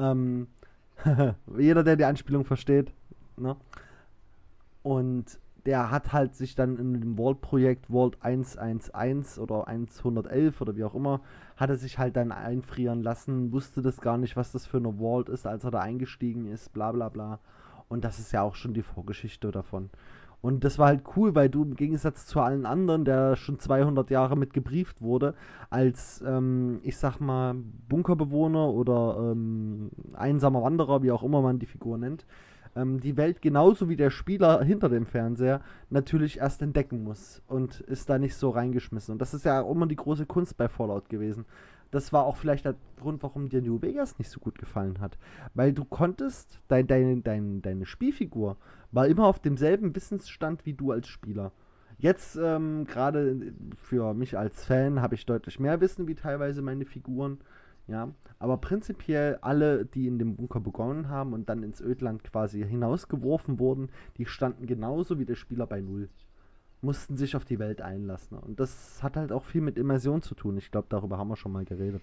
[0.00, 0.48] Ähm,
[1.58, 2.92] jeder, der die Anspielung versteht.
[3.36, 3.56] Ne?
[4.82, 10.84] Und der hat halt sich dann in dem Vault-Projekt Vault 111 oder 111 oder wie
[10.84, 11.20] auch immer,
[11.56, 14.94] hat er sich halt dann einfrieren lassen, wusste das gar nicht, was das für eine
[14.98, 17.40] Vault ist, als er da eingestiegen ist, bla bla bla.
[17.88, 19.90] Und das ist ja auch schon die Vorgeschichte davon.
[20.42, 24.10] Und das war halt cool, weil du im Gegensatz zu allen anderen, der schon 200
[24.10, 25.34] Jahre mit gebrieft wurde,
[25.68, 27.54] als, ähm, ich sag mal,
[27.88, 32.24] Bunkerbewohner oder ähm, einsamer Wanderer, wie auch immer man die Figur nennt,
[32.74, 37.80] ähm, die Welt genauso wie der Spieler hinter dem Fernseher natürlich erst entdecken muss und
[37.80, 39.12] ist da nicht so reingeschmissen.
[39.12, 41.44] Und das ist ja auch immer die große Kunst bei Fallout gewesen.
[41.90, 45.18] Das war auch vielleicht der Grund, warum dir New Vegas nicht so gut gefallen hat.
[45.54, 48.56] Weil du konntest, dein, dein, dein, deine Spielfigur
[48.92, 51.52] war immer auf demselben Wissensstand wie du als Spieler.
[51.98, 56.86] Jetzt, ähm, gerade für mich als Fan, habe ich deutlich mehr Wissen wie teilweise meine
[56.86, 57.38] Figuren.
[57.86, 62.64] Ja, aber prinzipiell alle, die in dem Bunker begonnen haben und dann ins Ödland quasi
[62.64, 66.08] hinausgeworfen wurden, die standen genauso wie der Spieler bei Null.
[66.82, 68.38] Mussten sich auf die Welt einlassen.
[68.38, 70.56] Und das hat halt auch viel mit Immersion zu tun.
[70.56, 72.02] Ich glaube, darüber haben wir schon mal geredet.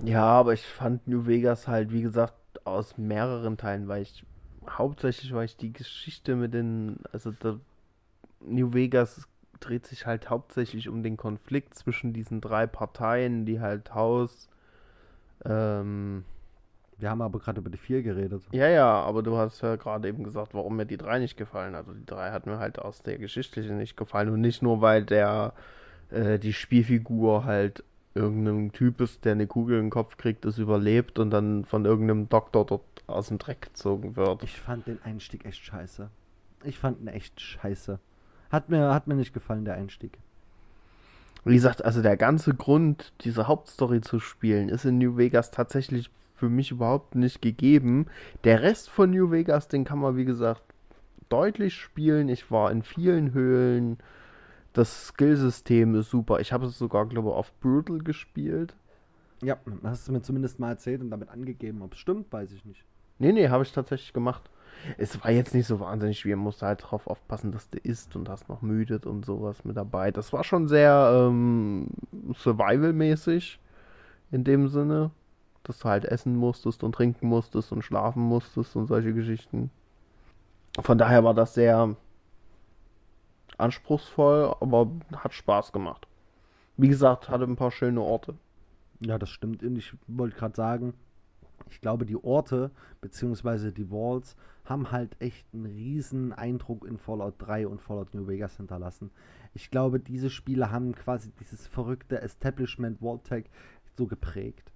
[0.00, 4.24] Ja, aber ich fand New Vegas halt, wie gesagt, aus mehreren Teilen, weil ich
[4.70, 7.58] hauptsächlich, weil ich die Geschichte mit den, also der
[8.40, 9.26] New Vegas
[9.60, 14.48] dreht sich halt hauptsächlich um den Konflikt zwischen diesen drei Parteien, die halt Haus,
[15.44, 16.24] ähm,
[16.98, 18.42] Wir haben aber gerade über die vier geredet.
[18.52, 21.74] ja, ja, aber du hast ja gerade eben gesagt, warum mir die drei nicht gefallen.
[21.74, 25.04] Also die drei hat mir halt aus der geschichtlichen nicht gefallen und nicht nur, weil
[25.04, 25.54] der
[26.10, 27.82] äh, die Spielfigur halt
[28.14, 31.84] irgendein Typ ist, der eine Kugel in den Kopf kriegt, das überlebt und dann von
[31.84, 34.42] irgendeinem Doktor dort aus dem Dreck gezogen wird.
[34.42, 36.08] Ich fand den Einstieg echt scheiße.
[36.64, 37.98] Ich fand ihn echt scheiße.
[38.50, 40.18] Hat mir, hat mir nicht gefallen, der Einstieg.
[41.44, 46.10] Wie gesagt, also der ganze Grund, diese Hauptstory zu spielen, ist in New Vegas tatsächlich
[46.34, 48.06] für mich überhaupt nicht gegeben.
[48.44, 50.62] Der Rest von New Vegas, den kann man, wie gesagt,
[51.28, 52.28] deutlich spielen.
[52.28, 53.98] Ich war in vielen Höhlen.
[54.72, 56.40] Das Skillsystem ist super.
[56.40, 58.74] Ich habe es sogar, glaube ich, auf Brutal gespielt.
[59.42, 61.82] Ja, hast du mir zumindest mal erzählt und damit angegeben.
[61.82, 62.84] Ob es stimmt, weiß ich nicht.
[63.18, 64.50] Nee, nee, habe ich tatsächlich gemacht.
[64.98, 68.28] Es war jetzt nicht so wahnsinnig schwer, musste halt drauf aufpassen, dass du isst und
[68.28, 70.10] hast noch müdet und sowas mit dabei.
[70.10, 71.88] Das war schon sehr ähm,
[72.34, 73.58] Survival-mäßig
[74.30, 75.10] in dem Sinne,
[75.62, 79.70] dass du halt essen musstest und trinken musstest und schlafen musstest und solche Geschichten.
[80.80, 81.96] Von daher war das sehr
[83.56, 86.06] anspruchsvoll, aber hat Spaß gemacht.
[86.76, 88.34] Wie gesagt, hatte ein paar schöne Orte.
[89.00, 89.62] Ja, das stimmt.
[89.62, 90.94] Ich wollte gerade sagen,
[91.70, 97.34] ich glaube, die Orte beziehungsweise die Walls haben halt echt einen riesen Eindruck in Fallout
[97.38, 99.10] 3 und Fallout New Vegas hinterlassen.
[99.52, 103.44] Ich glaube, diese Spiele haben quasi dieses verrückte Establishment Vault-Tag
[103.96, 104.72] so geprägt.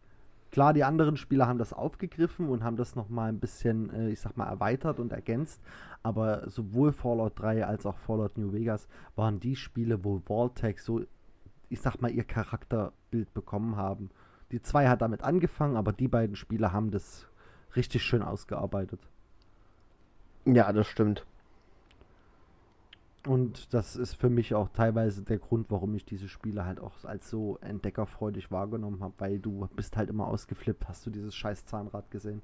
[0.51, 4.21] Klar, die anderen Spieler haben das aufgegriffen und haben das nochmal ein bisschen, äh, ich
[4.21, 5.61] sag mal, erweitert und ergänzt.
[6.03, 11.03] Aber sowohl Fallout 3 als auch Fallout New Vegas waren die Spiele, wo Vault-Tag so,
[11.69, 14.11] ich sag mal, ihr Charakterbild bekommen haben.
[14.51, 17.27] Die zwei hat damit angefangen, aber die beiden Spiele haben das
[17.77, 19.01] richtig schön ausgearbeitet.
[20.45, 21.27] Ja, das stimmt.
[23.27, 26.93] Und das ist für mich auch teilweise der Grund, warum ich diese Spiele halt auch
[27.05, 30.89] als so entdeckerfreudig wahrgenommen habe, weil du bist halt immer ausgeflippt.
[30.89, 32.43] Hast du dieses scheiß Zahnrad gesehen?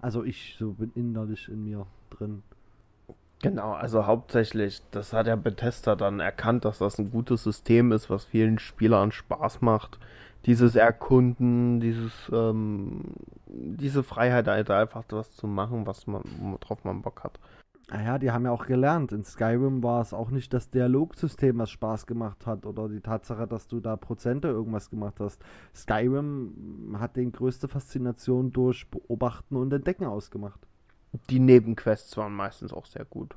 [0.00, 2.42] Also ich so bin innerlich in mir drin.
[3.42, 8.08] Genau, also hauptsächlich, das hat der Bethesda dann erkannt, dass das ein gutes System ist,
[8.08, 9.98] was vielen Spielern Spaß macht.
[10.46, 13.02] Dieses Erkunden, dieses, ähm,
[13.46, 17.38] diese Freiheit, halt einfach was zu machen, was man, worauf man Bock hat.
[17.88, 19.12] Naja, die haben ja auch gelernt.
[19.12, 23.46] In Skyrim war es auch nicht das Dialogsystem, was Spaß gemacht hat oder die Tatsache,
[23.46, 25.40] dass du da Prozente irgendwas gemacht hast.
[25.74, 30.60] Skyrim hat den größte Faszination durch Beobachten und Entdecken ausgemacht.
[31.30, 33.36] Die Nebenquests waren meistens auch sehr gut.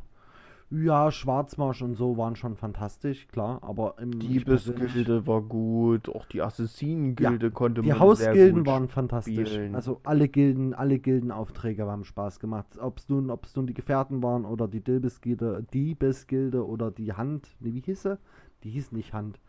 [0.72, 5.42] Ja, Schwarzmarsch und so waren schon fantastisch, klar, aber im Die ich persönlich- Gilde war
[5.42, 9.50] gut, auch die Assassinen-Gilde konnte Die man sehr Hausgilden waren fantastisch.
[9.50, 9.74] spielen.
[9.74, 12.78] Also alle Gilden, alle Gildenaufträge haben Spaß gemacht.
[12.80, 17.48] Ob es nun, ob's nun die Gefährten waren oder die Dilbes-Gilde, Diebes-Gilde oder die Hand.
[17.60, 18.20] Nee, wie hieß sie?
[18.64, 19.40] Die hieß nicht Hand.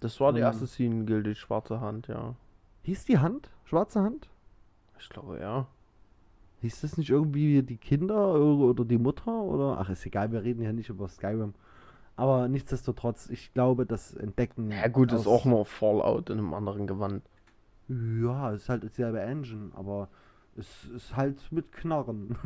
[0.00, 2.34] Das war die ähm, Assassinen-Gilde, die schwarze Hand, ja.
[2.82, 3.48] Hieß die Hand?
[3.64, 4.28] Schwarze Hand?
[4.98, 5.68] Ich glaube, ja.
[6.64, 9.34] Hieß das nicht irgendwie die Kinder oder die Mutter?
[9.34, 9.76] Oder?
[9.78, 11.52] Ach, ist egal, wir reden ja nicht über Skyrim.
[12.16, 14.70] Aber nichtsdestotrotz, ich glaube, das Entdecken.
[14.70, 17.22] Ja gut, ist auch nur Fallout in einem anderen Gewand.
[17.88, 20.08] Ja, es ist halt dieselbe Engine, aber
[20.56, 22.38] es ist halt mit Knarren.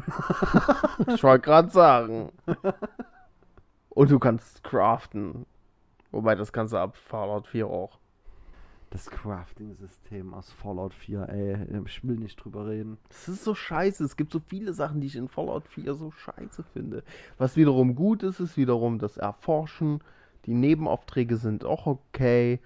[1.14, 2.32] Ich wollte gerade sagen.
[3.90, 5.46] Und du kannst craften.
[6.10, 8.00] Wobei, das kannst du ab Fallout 4 auch.
[8.90, 12.96] Das Crafting-System aus Fallout 4, ey, ich will nicht drüber reden.
[13.10, 14.02] Das ist so scheiße.
[14.02, 17.04] Es gibt so viele Sachen, die ich in Fallout 4 so scheiße finde.
[17.36, 20.00] Was wiederum gut ist, ist wiederum das Erforschen.
[20.46, 22.60] Die Nebenaufträge sind auch okay.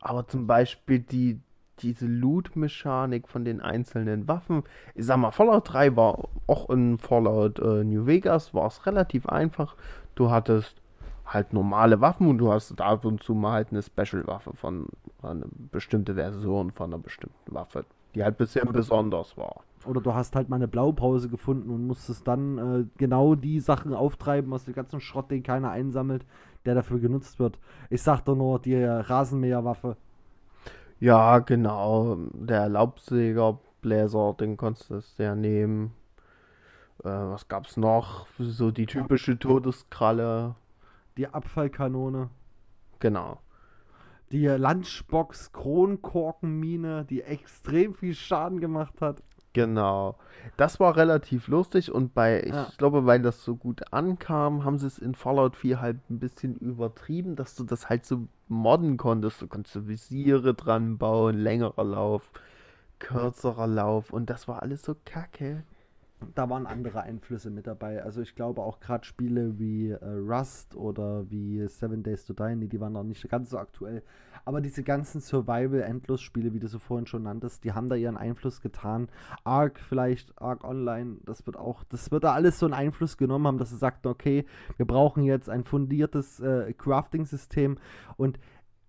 [0.00, 1.40] Aber zum Beispiel die,
[1.78, 4.64] diese Loot-Mechanik von den einzelnen Waffen.
[4.94, 9.26] Ich sag mal, Fallout 3 war auch in Fallout äh, New Vegas, war es relativ
[9.26, 9.76] einfach.
[10.14, 10.82] Du hattest
[11.28, 14.86] halt normale Waffen und du hast ab und zu mal halt eine Special-Waffe von
[15.22, 19.62] eine bestimmte Version von einer bestimmten Waffe, die halt oder, besonders war.
[19.84, 23.94] Oder du hast halt mal eine Blaupause gefunden und musstest dann äh, genau die Sachen
[23.94, 26.24] auftreiben aus dem ganzen Schrott, den keiner einsammelt,
[26.64, 27.58] der dafür genutzt wird.
[27.90, 29.96] Ich sag doch nur die Rasenmäherwaffe.
[31.00, 32.16] Ja, genau.
[32.32, 35.92] Der Laubsägerbläser, den konntest du ja nehmen.
[37.04, 38.26] Äh, was gab's noch?
[38.38, 40.56] So die typische Todeskralle
[41.18, 42.30] die Abfallkanone.
[43.00, 43.40] Genau.
[44.30, 49.22] Die Lunchbox Kronkorkenmine, die extrem viel Schaden gemacht hat.
[49.54, 50.16] Genau.
[50.56, 52.68] Das war relativ lustig und bei, ja.
[52.68, 56.18] ich glaube, weil das so gut ankam, haben sie es in Fallout 4 halt ein
[56.18, 59.42] bisschen übertrieben, dass du das halt so modden konntest.
[59.42, 62.30] Du konntest so Visiere dran bauen, längerer Lauf,
[62.98, 65.64] kürzerer Lauf und das war alles so kacke
[66.34, 68.02] da waren andere Einflüsse mit dabei.
[68.02, 72.56] Also ich glaube auch gerade Spiele wie äh, Rust oder wie Seven Days to Die,
[72.56, 74.02] nee, die waren noch nicht ganz so aktuell.
[74.44, 78.60] Aber diese ganzen Survival-Endlos-Spiele, wie du so vorhin schon nanntest, die haben da ihren Einfluss
[78.60, 79.08] getan.
[79.44, 83.46] Ark vielleicht, Ark Online, das wird auch, das wird da alles so einen Einfluss genommen
[83.46, 87.78] haben, dass sie sagten, okay, wir brauchen jetzt ein fundiertes äh, Crafting-System
[88.16, 88.38] und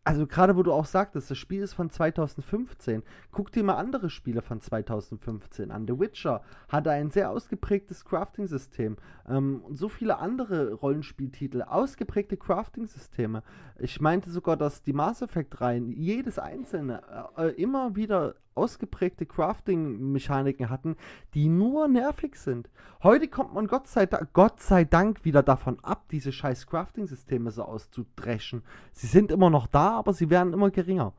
[0.09, 3.03] also gerade wo du auch sagtest, das Spiel ist von 2015.
[3.31, 5.85] Guck dir mal andere Spiele von 2015 an.
[5.85, 8.97] The Witcher hatte ein sehr ausgeprägtes Crafting-System.
[9.27, 13.43] Ähm, und so viele andere Rollenspieltitel, ausgeprägte Crafting-Systeme.
[13.77, 17.03] Ich meinte sogar, dass die Mass Effect-Reihen, jedes einzelne,
[17.37, 20.95] äh, immer wieder ausgeprägte Crafting-Mechaniken hatten,
[21.33, 22.69] die nur nervig sind.
[23.03, 27.63] Heute kommt man Gott sei, Gott sei Dank wieder davon ab, diese scheiß Crafting-Systeme so
[27.63, 28.63] auszudreschen.
[28.91, 31.13] Sie sind immer noch da, aber sie werden immer geringer.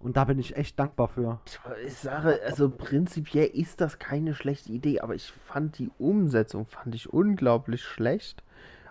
[0.00, 1.40] Und da bin ich echt dankbar für.
[1.86, 6.94] Ich sage, also prinzipiell ist das keine schlechte Idee, aber ich fand die Umsetzung, fand
[6.94, 8.42] ich unglaublich schlecht.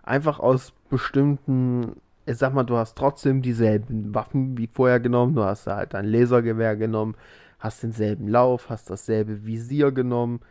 [0.03, 1.95] Einfach aus bestimmten,
[2.27, 6.05] ich sag mal, du hast trotzdem dieselben Waffen wie vorher genommen, du hast halt ein
[6.05, 7.15] Lasergewehr genommen,
[7.59, 10.41] hast denselben Lauf, hast dasselbe Visier genommen,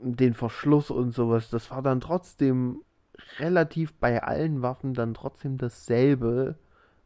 [0.00, 1.50] den Verschluss und sowas.
[1.50, 2.82] Das war dann trotzdem
[3.38, 6.56] relativ bei allen Waffen dann trotzdem dasselbe,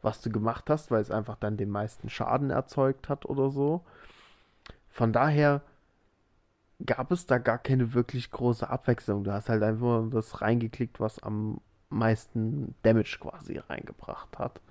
[0.01, 3.83] was du gemacht hast, weil es einfach dann den meisten Schaden erzeugt hat oder so.
[4.89, 5.61] Von daher
[6.85, 9.23] gab es da gar keine wirklich große Abwechslung.
[9.23, 14.61] Du hast halt einfach das reingeklickt, was am meisten Damage quasi reingebracht hat.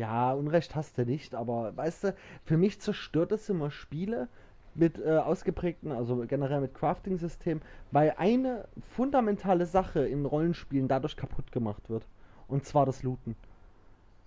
[0.00, 2.14] Ja, Unrecht hast du nicht, aber weißt du,
[2.46, 4.28] für mich zerstört es immer Spiele
[4.74, 7.60] mit äh, ausgeprägten, also generell mit Crafting-System,
[7.90, 12.06] weil eine fundamentale Sache in Rollenspielen dadurch kaputt gemacht wird.
[12.48, 13.36] Und zwar das Looten.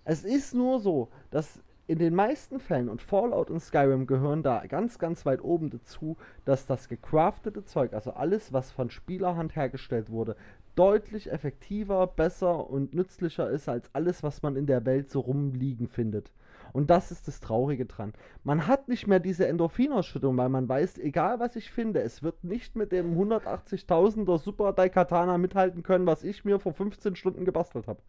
[0.05, 4.65] Es ist nur so, dass in den meisten Fällen, und Fallout und Skyrim gehören da
[4.67, 10.09] ganz, ganz weit oben dazu, dass das gecraftete Zeug, also alles, was von Spielerhand hergestellt
[10.09, 10.37] wurde,
[10.75, 15.87] deutlich effektiver, besser und nützlicher ist als alles, was man in der Welt so rumliegen
[15.87, 16.31] findet.
[16.71, 18.13] Und das ist das Traurige dran.
[18.43, 22.43] Man hat nicht mehr diese Endorphinausschüttung, weil man weiß, egal was ich finde, es wird
[22.43, 27.87] nicht mit dem 180.000er Super Daikatana mithalten können, was ich mir vor 15 Stunden gebastelt
[27.87, 28.01] habe.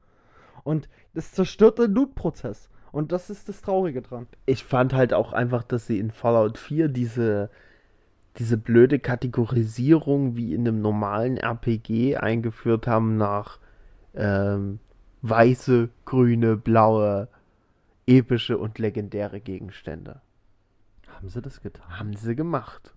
[0.63, 2.71] Und das zerstört den Loot-Prozess.
[2.95, 4.29] Und das ist das Traurige dran.
[4.47, 7.51] Ich fand halt auch einfach, dass sie in Fallout 4 diese
[8.39, 13.59] diese blöde Kategorisierung wie in einem normalen RPG eingeführt haben nach
[14.15, 14.81] ähm,
[15.23, 17.29] weiße, grüne, blaue,
[18.07, 20.21] epische und legendäre Gegenstände.
[21.09, 21.99] Haben sie das getan?
[21.99, 22.95] Haben sie gemacht.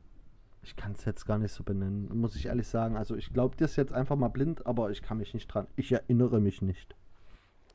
[0.64, 2.98] Ich kann es jetzt gar nicht so benennen, muss ich ehrlich sagen.
[2.98, 5.68] Also ich glaube das jetzt einfach mal blind, aber ich kann mich nicht dran.
[5.76, 6.96] Ich erinnere mich nicht.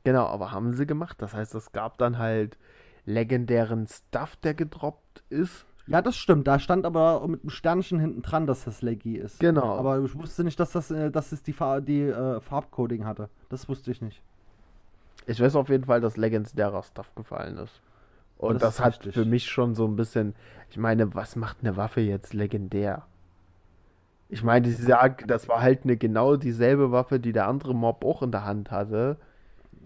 [0.03, 1.21] Genau, aber haben sie gemacht.
[1.21, 2.57] Das heißt, es gab dann halt
[3.05, 5.65] legendären Stuff, der gedroppt ist.
[5.87, 6.47] Ja, das stimmt.
[6.47, 9.39] Da stand aber mit einem Sternchen hinten dran, dass das Leggy ist.
[9.39, 9.77] Genau.
[9.77, 13.29] Aber ich wusste nicht, dass das, äh, dass es die, Far die äh, Farbcoding hatte.
[13.49, 14.21] Das wusste ich nicht.
[15.25, 17.81] Ich weiß auf jeden Fall, dass Legends derer Stuff gefallen ist.
[18.37, 19.13] Und das, das hat richtig.
[19.13, 20.35] für mich schon so ein bisschen.
[20.69, 23.05] Ich meine, was macht eine Waffe jetzt legendär?
[24.29, 24.67] Ich meine,
[25.27, 28.71] das war halt eine genau dieselbe Waffe, die der andere Mob auch in der Hand
[28.71, 29.17] hatte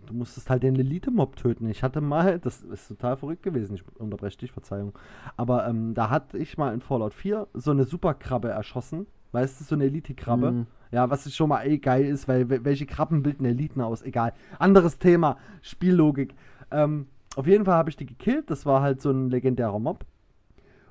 [0.08, 1.70] du musstest halt den Elite-Mob töten.
[1.70, 4.94] Ich hatte mal, das ist total verrückt gewesen, ich unterbreche dich, Verzeihung.
[5.36, 9.08] Aber ähm, da hatte ich mal in Fallout 4 so eine Superkrabbe erschossen.
[9.34, 10.52] Weißt du, so eine Elite-Krabbe.
[10.52, 10.68] Mhm.
[10.92, 14.02] Ja, was schon mal eh geil ist, weil welche Krabben bilden Eliten aus?
[14.02, 14.34] Egal.
[14.58, 16.34] Anderes Thema, Spiellogik.
[16.72, 18.50] Ähm, auf jeden Fall habe ich die gekillt.
[18.50, 20.06] Das war halt so ein legendärer Mob.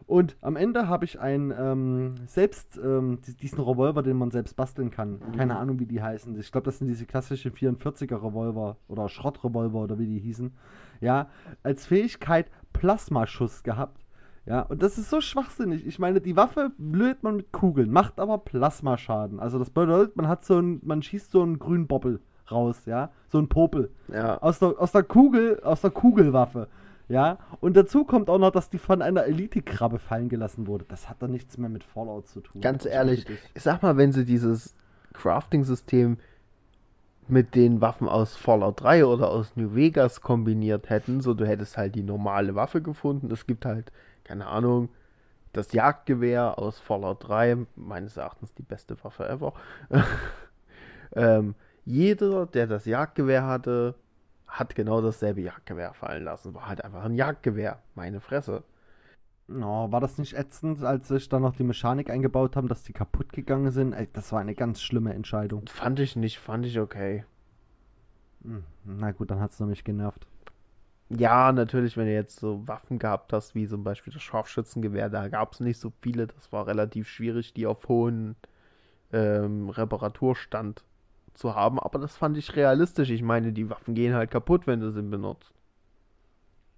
[0.07, 4.93] Und am Ende habe ich einen ähm, selbst, ähm, diesen Revolver, den man selbst basteln
[4.93, 5.21] kann.
[5.37, 5.61] Keine mhm.
[5.61, 6.39] Ahnung, wie die heißen.
[6.39, 10.53] Ich glaube, das sind diese klassischen 44er Revolver oder Schrottrevolver oder wie die hießen.
[11.01, 11.29] Ja,
[11.65, 14.07] als Fähigkeit Plasmaschuss gehabt.
[14.47, 15.85] Ja, und das ist so schwachsinnig.
[15.85, 19.41] Ich meine, die Waffe löst man mit Kugeln, macht aber Plasmaschaden.
[19.41, 23.11] Also das bedeutet, man hat so ein, man schießt so einen grünen Bobbel raus, ja,
[23.29, 23.91] so ein Popel.
[24.07, 24.39] Ja.
[24.39, 26.69] Aus der, aus der Kugel, aus der Kugelwaffe.
[27.09, 30.85] Ja, und dazu kommt auch noch, dass die von einer Elite-Krabbe fallen gelassen wurde.
[30.89, 32.61] Das hat doch nichts mehr mit Fallout zu tun.
[32.61, 34.75] Ganz ehrlich, ich sag mal, wenn sie dieses
[35.13, 36.19] Crafting-System
[37.29, 41.77] mit den Waffen aus Fallout 3 oder aus New Vegas kombiniert hätten, so du hättest
[41.77, 43.31] halt die normale Waffe gefunden.
[43.31, 43.93] Es gibt halt,
[44.25, 44.89] keine Ahnung,
[45.53, 49.55] das Jagdgewehr aus Fallout 3, meines Erachtens die beste Waffe ever.
[51.17, 51.55] ähm,
[51.85, 53.95] jeder, der das Jagdgewehr hatte,
[54.47, 56.55] hat genau dasselbe Jagdgewehr fallen lassen.
[56.55, 57.81] War halt einfach ein Jagdgewehr.
[57.95, 58.63] Meine Fresse.
[59.49, 62.93] No, war das nicht ätzend, als sich dann noch die Mechanik eingebaut haben, dass die
[62.93, 63.93] kaputt gegangen sind?
[63.93, 65.69] Ey, das war eine ganz schlimme Entscheidung.
[65.69, 67.25] Fand ich nicht, fand ich okay.
[68.43, 70.27] Hm, na gut, dann hat es nämlich genervt.
[71.09, 75.29] Ja, natürlich, wenn du jetzt so Waffen gehabt hast, wie zum Beispiel das Scharfschützengewehr, da
[75.29, 76.27] gab es nicht so viele.
[76.27, 78.35] Das war relativ schwierig, die auf hohen
[79.13, 80.85] ähm, Reparaturstand
[81.37, 83.11] zu haben, aber das fand ich realistisch.
[83.11, 85.53] Ich meine, die Waffen gehen halt kaputt, wenn du sie benutzt.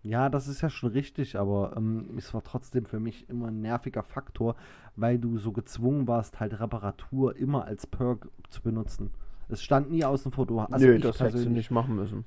[0.03, 3.61] Ja, das ist ja schon richtig, aber ähm, es war trotzdem für mich immer ein
[3.61, 4.55] nerviger Faktor,
[4.97, 9.11] weil du so gezwungen warst, halt Reparatur immer als Perk zu benutzen.
[9.49, 10.47] Es stand nie außen vor.
[10.47, 12.25] Du, also Nö, das hättest du nicht machen müssen.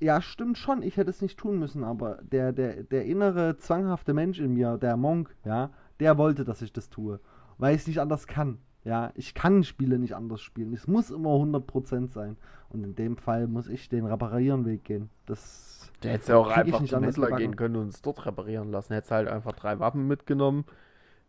[0.00, 4.14] Ja, stimmt schon, ich hätte es nicht tun müssen, aber der, der, der innere, zwanghafte
[4.14, 7.20] Mensch in mir, der Monk, ja, der wollte, dass ich das tue,
[7.58, 8.58] weil ich es nicht anders kann.
[8.88, 10.72] Ja, ich kann Spiele nicht anders spielen.
[10.72, 12.38] Es muss immer 100% sein.
[12.70, 15.10] Und in dem Fall muss ich den Reparieren-Weg gehen.
[15.26, 15.92] Das.
[16.02, 18.94] Der hätte ja auch einfach zum Händler gehen können und es dort reparieren lassen.
[18.94, 20.64] Hätte halt einfach drei Waffen mitgenommen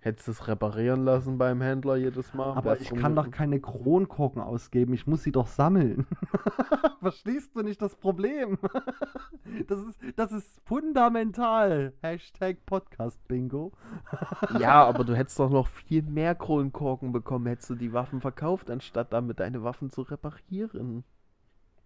[0.02, 2.54] Hättest du es reparieren lassen beim Händler jedes Mal?
[2.56, 6.08] Aber ich kann doch keine Kronkorken ausgeben, ich muss sie doch sammeln.
[7.02, 8.58] Verstehst du nicht das Problem?
[9.68, 11.92] das, ist, das ist fundamental.
[12.02, 13.74] Hashtag Podcast Bingo.
[14.60, 18.72] ja, aber du hättest doch noch viel mehr Kronkorken bekommen, hättest du die Waffen verkauft,
[18.72, 21.04] anstatt damit deine Waffen zu reparieren.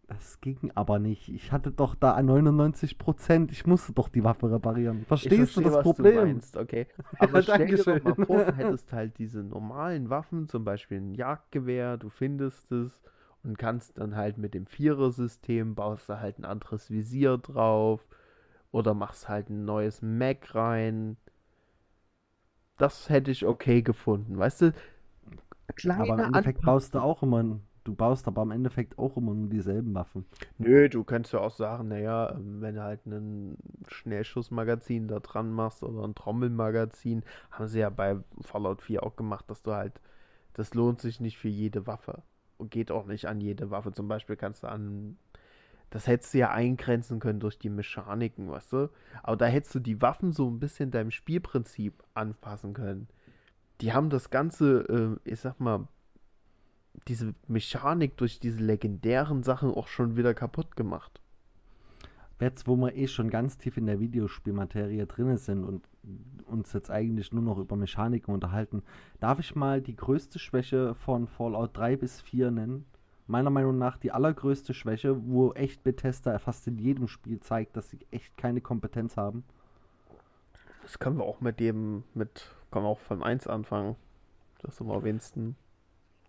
[0.08, 1.30] Das ging aber nicht.
[1.30, 3.51] Ich hatte doch da 99 Prozent.
[3.51, 5.06] Ich musste doch die Waffe reparieren.
[5.06, 6.16] Verstehst verstehe, du das Problem?
[6.16, 6.88] Du meinst, okay.
[7.20, 11.14] Aber stell dir doch mal vor, du hättest halt diese normalen Waffen, zum Beispiel ein
[11.14, 13.01] Jagdgewehr, du findest es
[13.43, 18.06] und kannst dann halt mit dem Vierer-System baust du halt ein anderes Visier drauf
[18.72, 21.16] oder machst halt ein neues Mac rein.
[22.78, 24.74] Das hätte ich okay gefunden, weißt du?
[25.76, 29.17] Kleine aber im Endeffekt baust du auch immer ein du baust aber im Endeffekt auch
[29.17, 30.25] immer nur dieselben Waffen.
[30.57, 33.57] Nö, du könntest ja auch sagen, naja, ähm, wenn du halt ein
[33.88, 39.49] Schnellschussmagazin da dran machst oder ein Trommelmagazin, haben sie ja bei Fallout 4 auch gemacht,
[39.49, 39.99] dass du halt,
[40.53, 42.23] das lohnt sich nicht für jede Waffe.
[42.57, 43.91] Und geht auch nicht an jede Waffe.
[43.91, 45.17] Zum Beispiel kannst du an,
[45.89, 48.89] das hättest du ja eingrenzen können durch die Mechaniken, weißt du?
[49.21, 53.07] Aber da hättest du die Waffen so ein bisschen deinem Spielprinzip anpassen können.
[53.81, 55.88] Die haben das Ganze, äh, ich sag mal,
[57.07, 61.19] diese Mechanik durch diese legendären Sachen auch schon wieder kaputt gemacht.
[62.39, 65.87] Jetzt, wo wir eh schon ganz tief in der Videospielmaterie drin sind und
[66.45, 68.83] uns jetzt eigentlich nur noch über Mechaniken unterhalten,
[69.21, 72.85] darf ich mal die größte Schwäche von Fallout 3 bis 4 nennen?
[73.27, 77.89] Meiner Meinung nach die allergrößte Schwäche, wo echt Bethesda fast in jedem Spiel zeigt, dass
[77.89, 79.45] sie echt keine Kompetenz haben.
[80.81, 83.95] Das können wir auch mit dem, mit, können wir auch von 1 anfangen.
[84.61, 85.55] Das ist am wenigsten.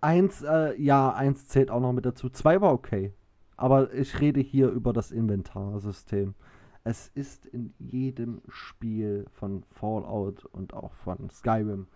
[0.04, 2.28] Eins, äh, ja, eins zählt auch noch mit dazu.
[2.28, 3.14] Zwei war okay.
[3.56, 6.34] Aber ich rede hier über das Inventarsystem.
[6.82, 11.86] Es ist in jedem Spiel von Fallout und auch von Skyrim,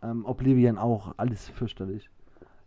[0.00, 2.08] ähm, Oblivion auch, alles fürchterlich.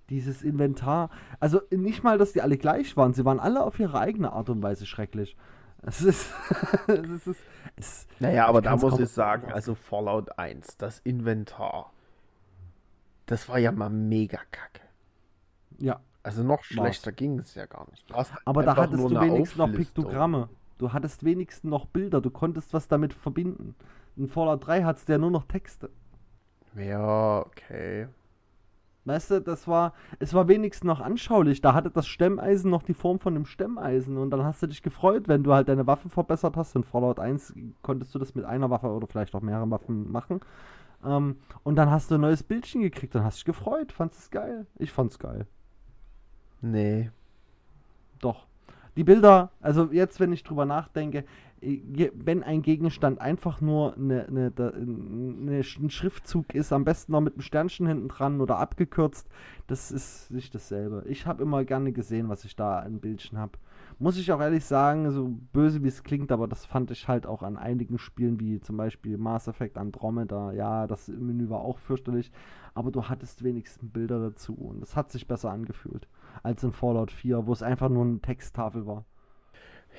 [0.09, 1.09] Dieses Inventar,
[1.39, 4.49] also nicht mal, dass die alle gleich waren, sie waren alle auf ihre eigene Art
[4.49, 5.37] und Weise schrecklich.
[5.81, 6.29] Es ist.
[6.87, 7.41] es ist
[7.77, 11.92] es, naja, aber da muss ich sagen, also Fallout 1, das Inventar
[13.33, 14.81] das war ja mal mega kacke.
[15.79, 15.99] Ja.
[16.21, 18.05] Also noch schlechter ging es ja gar nicht.
[18.45, 20.49] Aber da hattest du wenigstens noch Piktogramme.
[20.77, 23.73] Du hattest wenigstens noch Bilder, du konntest was damit verbinden.
[24.15, 25.89] In Fallout 3 hattest du ja nur noch Texte.
[26.75, 28.07] Ja, okay.
[29.05, 31.59] Weißt du, das war, es war wenigstens noch anschaulich.
[31.59, 34.83] Da hatte das Stemmeisen noch die Form von einem Stemmeisen und dann hast du dich
[34.83, 36.75] gefreut, wenn du halt deine Waffe verbessert hast.
[36.75, 40.39] In Fallout 1 konntest du das mit einer Waffe oder vielleicht auch mehreren Waffen machen.
[41.05, 43.91] Ähm, und dann hast du ein neues Bildchen gekriegt und hast dich gefreut.
[43.91, 44.65] Fandest es geil?
[44.77, 45.47] Ich fand's geil.
[46.61, 47.11] Nee.
[48.19, 48.47] Doch.
[48.95, 51.25] Die Bilder, also jetzt, wenn ich drüber nachdenke,
[51.61, 57.21] äh, wenn ein Gegenstand einfach nur eine, eine, eine, ein Schriftzug ist, am besten noch
[57.21, 59.27] mit einem Sternchen hinten dran oder abgekürzt,
[59.67, 61.03] das ist nicht dasselbe.
[61.07, 63.57] Ich habe immer gerne gesehen, was ich da an Bildchen habe.
[63.99, 67.25] Muss ich auch ehrlich sagen, so böse wie es klingt, aber das fand ich halt
[67.25, 70.51] auch an einigen Spielen, wie zum Beispiel Mass Effect Andromeda.
[70.51, 72.31] Ja, das Menü war auch fürchterlich,
[72.73, 76.07] aber du hattest wenigstens Bilder dazu und das hat sich besser angefühlt
[76.41, 79.05] als in Fallout 4, wo es einfach nur eine Texttafel war.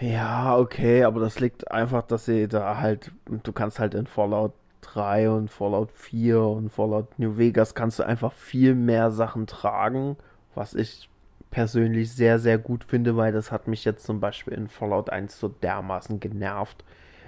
[0.00, 4.52] Ja, okay, aber das liegt einfach, dass sie da halt, du kannst halt in Fallout
[4.80, 10.16] 3 und Fallout 4 und Fallout New Vegas kannst du einfach viel mehr Sachen tragen,
[10.54, 11.08] was ich
[11.54, 15.38] persönlich sehr, sehr gut finde, weil das hat mich jetzt zum Beispiel in Fallout 1
[15.38, 16.84] so dermaßen genervt.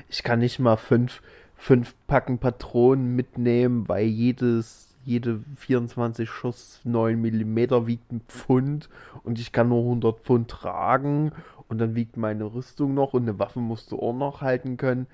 [0.09, 1.23] Ich kann nicht mal fünf,
[1.55, 8.89] fünf Packen Patronen mitnehmen, weil jedes, jede 24 Schuss 9 mm wiegt ein Pfund
[9.23, 11.31] und ich kann nur 100 Pfund tragen
[11.69, 15.07] und dann wiegt meine Rüstung noch und eine Waffe musst du auch noch halten können.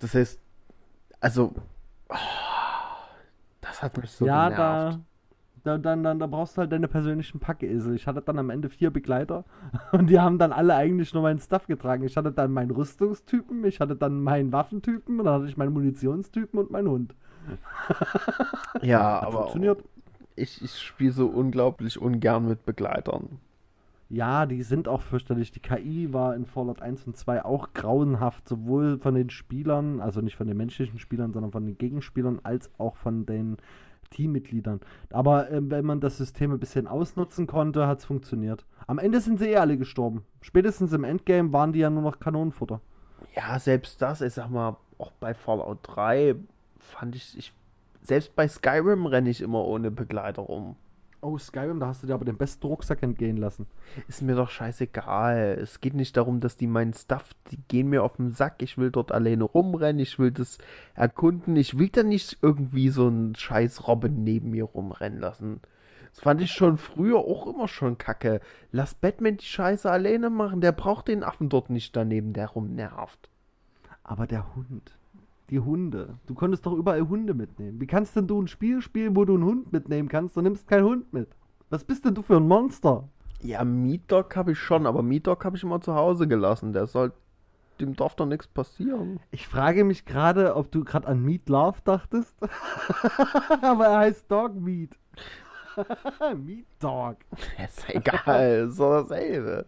[0.00, 0.40] Das heißt,
[1.20, 1.54] also,
[2.08, 2.16] oh,
[3.60, 4.98] das hat mich so ja, genervt.
[4.98, 5.11] Da,
[5.64, 7.94] da, dann, dann, da brauchst du halt deine persönlichen Packesel.
[7.94, 9.44] Ich hatte dann am Ende vier Begleiter
[9.92, 12.04] und die haben dann alle eigentlich nur meinen Stuff getragen.
[12.04, 15.72] Ich hatte dann meinen Rüstungstypen, ich hatte dann meinen Waffentypen und dann hatte ich meinen
[15.72, 17.14] Munitionstypen und meinen Hund.
[18.82, 19.82] ja, aber funktioniert.
[20.34, 23.38] Ich, ich spiele so unglaublich ungern mit Begleitern.
[24.12, 25.52] Ja, die sind auch fürchterlich.
[25.52, 30.20] Die KI war in Fallout 1 und 2 auch grauenhaft, sowohl von den Spielern, also
[30.20, 33.56] nicht von den menschlichen Spielern, sondern von den Gegenspielern, als auch von den
[34.12, 34.80] Teammitgliedern.
[35.10, 38.64] Aber äh, wenn man das System ein bisschen ausnutzen konnte, hat es funktioniert.
[38.86, 40.24] Am Ende sind sie eh alle gestorben.
[40.40, 42.80] Spätestens im Endgame waren die ja nur noch Kanonenfutter.
[43.34, 46.36] Ja, selbst das, ich sag mal, auch bei Fallout 3
[46.78, 47.52] fand ich, ich
[48.02, 50.76] selbst bei Skyrim renne ich immer ohne Begleiter rum.
[51.24, 53.68] Oh, Skyrim, da hast du dir aber den besten Rucksack entgehen lassen.
[54.08, 55.56] Ist mir doch scheißegal.
[55.62, 58.60] Es geht nicht darum, dass die meinen Stuff, die gehen mir auf den Sack.
[58.60, 60.58] Ich will dort alleine rumrennen, ich will das
[60.96, 61.54] erkunden.
[61.54, 65.60] Ich will da nicht irgendwie so einen scheiß Robin neben mir rumrennen lassen.
[66.10, 68.40] Das fand ich schon früher auch immer schon kacke.
[68.72, 70.60] Lass Batman die Scheiße alleine machen.
[70.60, 73.30] Der braucht den Affen dort nicht daneben, der rumnervt.
[74.02, 74.98] Aber der Hund
[75.52, 76.18] die Hunde.
[76.26, 77.78] Du konntest doch überall Hunde mitnehmen.
[77.78, 80.66] Wie kannst denn du ein Spiel spielen, wo du einen Hund mitnehmen kannst und nimmst
[80.66, 81.28] keinen Hund mit?
[81.68, 83.06] Was bist denn du für ein Monster?
[83.42, 86.72] Ja, Meat Dog habe ich schon, aber Meat Dog habe ich immer zu Hause gelassen.
[86.72, 87.12] Der soll,
[87.80, 89.20] dem darf doch nichts passieren.
[89.30, 92.34] Ich frage mich gerade, ob du gerade an Meat Love dachtest.
[93.62, 94.96] aber er heißt Dog Meat.
[96.36, 97.16] Meat Dog.
[97.62, 99.66] Ist egal, ist doch dasselbe.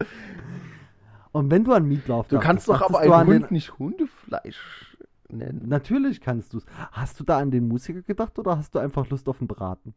[1.33, 4.84] Und wenn du an Meat Love dachtest, Du kannst doch aber einen Hund nicht Hundefleisch
[5.35, 5.63] nennen.
[5.67, 6.67] Natürlich kannst du es.
[6.93, 9.95] Hast du da an den Musiker gedacht oder hast du einfach Lust auf den Braten?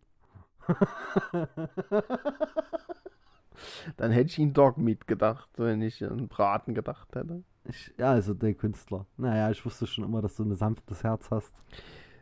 [3.98, 7.44] Dann hätte ich ihn Dogmeat gedacht, wenn ich an Braten gedacht hätte.
[7.66, 9.06] Ich, ja, also der Künstler.
[9.18, 11.54] Naja, ich wusste schon immer, dass du ein sanftes Herz hast.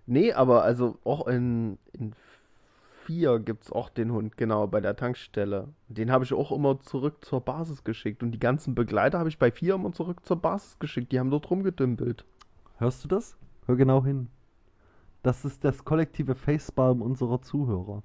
[0.05, 2.13] Nee, aber also auch in, in
[3.05, 5.69] 4 gibt es auch den Hund, genau, bei der Tankstelle.
[5.87, 8.23] Den habe ich auch immer zurück zur Basis geschickt.
[8.23, 11.11] Und die ganzen Begleiter habe ich bei 4 immer zurück zur Basis geschickt.
[11.11, 12.25] Die haben dort rumgedümpelt.
[12.77, 13.37] Hörst du das?
[13.65, 14.27] Hör genau hin.
[15.23, 18.03] Das ist das kollektive Facepalm unserer Zuhörer.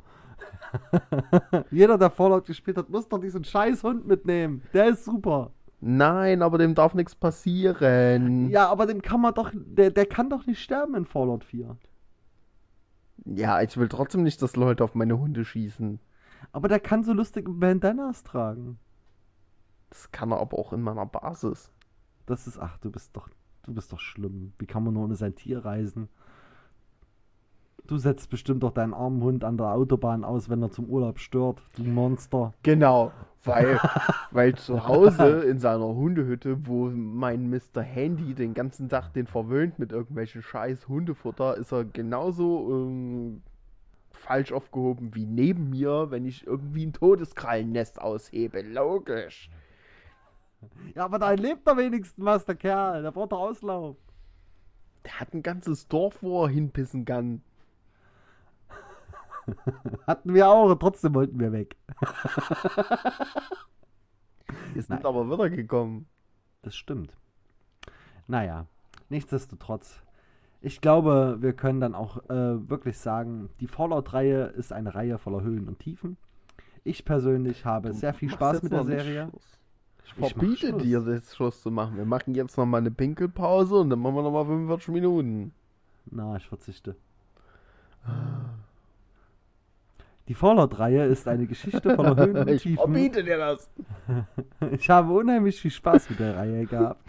[1.71, 4.63] Jeder, der Fallout gespielt hat, muss doch diesen scheiß Hund mitnehmen.
[4.73, 5.51] Der ist super.
[5.81, 8.49] Nein, aber dem darf nichts passieren.
[8.51, 11.77] Ja, aber dem kann man doch, der, der kann doch nicht sterben in Fallout 4.
[13.25, 16.01] Ja, ich will trotzdem nicht, dass Leute auf meine Hunde schießen.
[16.53, 18.79] Aber der kann so lustige Bandanas tragen.
[19.91, 21.71] Das kann er aber auch in meiner Basis.
[22.27, 23.29] Das ist, ach, du bist doch
[23.65, 24.53] Du bist doch schlimm.
[24.59, 26.09] Wie kann man nur ohne sein Tier reisen?
[27.87, 31.19] Du setzt bestimmt doch deinen armen Hund an der Autobahn aus, wenn er zum Urlaub
[31.19, 32.55] stört, du Monster.
[32.63, 33.11] Genau,
[33.43, 33.81] weil,
[34.31, 37.83] weil zu Hause in seiner Hundehütte, wo mein Mr.
[37.83, 43.43] Handy den ganzen Tag den verwöhnt mit irgendwelchen scheiß Hundefutter, ist er genauso ähm,
[44.11, 48.63] falsch aufgehoben wie neben mir, wenn ich irgendwie ein Todeskrallennest aushebe.
[48.63, 49.51] Logisch.
[50.95, 53.03] Ja, aber da lebt er wenigstens was, der Kerl.
[53.03, 53.97] Der braucht doch Auslauf.
[55.05, 57.43] Der hat ein ganzes Dorf, wo er hinpissen kann.
[60.07, 61.77] Hatten wir auch trotzdem wollten wir weg.
[64.75, 65.07] Wir sind Nein.
[65.07, 66.07] aber wieder gekommen.
[66.63, 67.17] Das stimmt.
[68.27, 68.67] Naja,
[69.09, 70.03] nichtsdestotrotz.
[70.61, 75.43] Ich glaube, wir können dann auch äh, wirklich sagen, die Fallout-Reihe ist eine Reihe voller
[75.43, 76.19] Höhen und Tiefen.
[76.85, 79.29] Ich persönlich habe du sehr viel Spaß mit der Serie.
[79.31, 79.60] Schluss.
[80.05, 81.97] Ich verbiete dir, das Schluss zu machen.
[81.97, 85.53] Wir machen jetzt noch mal eine Pinkelpause und dann machen wir noch mal 45 Minuten.
[86.11, 86.97] Na, ich verzichte.
[90.29, 92.77] Die Fallout-Reihe ist eine Geschichte voller Höhen und ich Tiefen.
[92.77, 93.69] verbiete dir das.
[94.73, 97.03] Ich habe unheimlich viel Spaß mit der Reihe gehabt.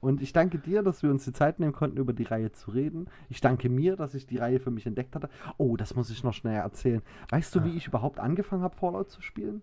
[0.00, 2.70] Und ich danke dir, dass wir uns die Zeit nehmen konnten, über die Reihe zu
[2.70, 3.08] reden.
[3.28, 5.30] Ich danke mir, dass ich die Reihe für mich entdeckt hatte.
[5.56, 7.02] Oh, das muss ich noch schnell erzählen.
[7.30, 9.62] Weißt du, wie ich überhaupt angefangen habe, Fallout zu spielen?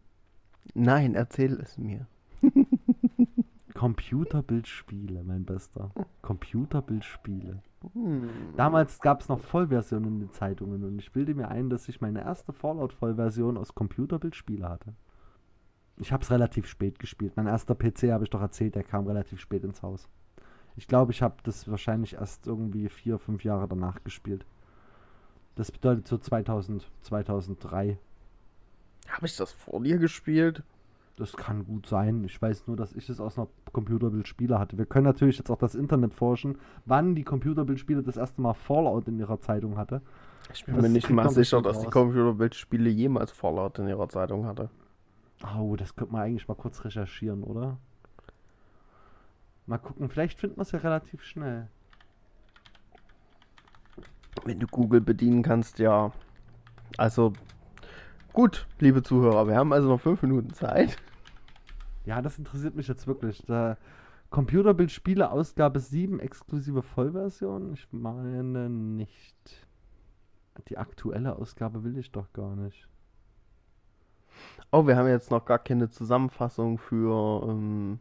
[0.74, 2.08] Nein, erzähl es mir.
[3.74, 5.92] Computerbildspiele, mein Bester.
[6.22, 7.62] Computerbildspiele.
[7.94, 8.30] Hm.
[8.56, 12.02] Damals gab es noch Vollversionen in den Zeitungen und ich bilde mir ein, dass ich
[12.02, 14.94] meine erste Fallout-Vollversion aus Computerbildspiele hatte.
[15.98, 17.34] Ich habe es relativ spät gespielt.
[17.36, 20.08] Mein erster PC, habe ich doch erzählt, der kam relativ spät ins Haus.
[20.76, 24.46] Ich glaube, ich habe das wahrscheinlich erst irgendwie vier, fünf Jahre danach gespielt.
[25.56, 28.00] Das bedeutet so 2000, 2003.
[29.08, 30.64] Habe ich das vor dir gespielt?
[31.16, 32.24] Das kann gut sein.
[32.24, 34.78] Ich weiß nur, dass ich es aus einer Computerbildspiele hatte.
[34.80, 39.08] Wir können natürlich jetzt auch das Internet forschen, wann die Computerbildspiele das erste Mal Fallout
[39.08, 40.02] in ihrer Zeitung hatte.
[40.54, 41.88] Ich bin Das mir nicht mal sicher, dass die.
[41.88, 44.70] Computerbildspiele jemals Fallout in ihrer Zeitung hatte.
[45.58, 47.78] Oh, das könnte man eigentlich mal kurz recherchieren, oder?
[49.66, 51.68] Mal gucken, vielleicht finden wir es ja relativ schnell.
[54.46, 56.12] Wenn du Google bedienen kannst, ja.
[56.98, 57.34] Also,
[58.34, 60.98] gut, liebe Zuhörer, wir haben also noch fünf Minuten Zeit.
[62.06, 63.44] Ja, das interessiert mich jetzt wirklich.
[63.46, 63.78] Da
[64.34, 67.74] Computerbildspiele Ausgabe 7 exklusive Vollversion?
[67.74, 69.68] Ich meine nicht.
[70.70, 72.88] Die aktuelle Ausgabe will ich doch gar nicht.
[74.72, 78.00] Oh, wir haben jetzt noch gar keine Zusammenfassung für, ähm,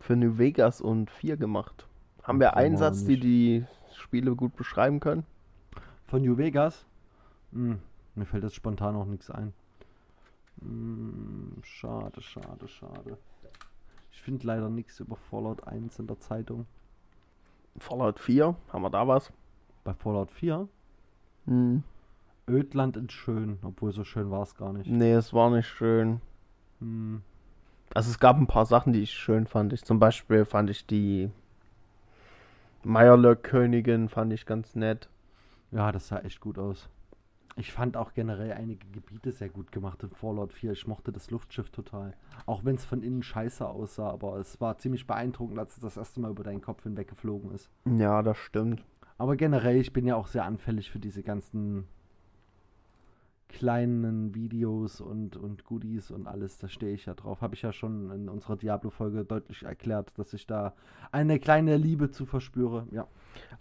[0.00, 1.86] für New Vegas und 4 gemacht.
[2.24, 3.64] Haben wir einen Satz, die die
[3.94, 5.24] Spiele gut beschreiben können?
[6.08, 6.84] Von New Vegas?
[7.52, 7.78] Hm,
[8.16, 9.52] mir fällt jetzt spontan auch nichts ein.
[10.60, 13.18] Hm, schade, schade, schade.
[14.12, 16.66] Ich finde leider nichts über Fallout 1 in der Zeitung.
[17.78, 19.32] Fallout 4, haben wir da was?
[19.84, 20.68] Bei Fallout 4?
[21.46, 21.82] Hm.
[22.48, 24.90] Ödland in Schön, obwohl so schön war es gar nicht.
[24.90, 26.20] Nee, es war nicht schön.
[26.80, 27.22] Hm.
[27.94, 29.72] Also es gab ein paar Sachen, die ich schön fand.
[29.72, 31.30] Ich, zum Beispiel fand ich die
[32.84, 35.08] Meierlöck-Königin fand ich ganz nett.
[35.70, 36.88] Ja, das sah echt gut aus.
[37.56, 40.72] Ich fand auch generell einige Gebiete sehr gut gemacht in Fallout 4.
[40.72, 42.14] Ich mochte das Luftschiff total.
[42.46, 45.96] Auch wenn es von innen scheiße aussah, aber es war ziemlich beeindruckend, als es das
[45.96, 47.68] erste Mal über deinen Kopf hinweg geflogen ist.
[47.84, 48.84] Ja, das stimmt.
[49.18, 51.86] Aber generell, ich bin ja auch sehr anfällig für diese ganzen
[53.50, 56.58] kleinen Videos und, und Goodies und alles.
[56.58, 57.40] Da stehe ich ja drauf.
[57.40, 60.74] Habe ich ja schon in unserer Diablo-Folge deutlich erklärt, dass ich da
[61.12, 62.86] eine kleine Liebe zu verspüre.
[62.90, 63.06] Ja.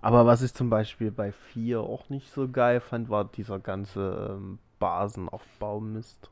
[0.02, 4.38] Aber was ich zum Beispiel bei 4 auch nicht so geil fand, war dieser ganze
[4.38, 6.32] ähm, Basenaufbaumist.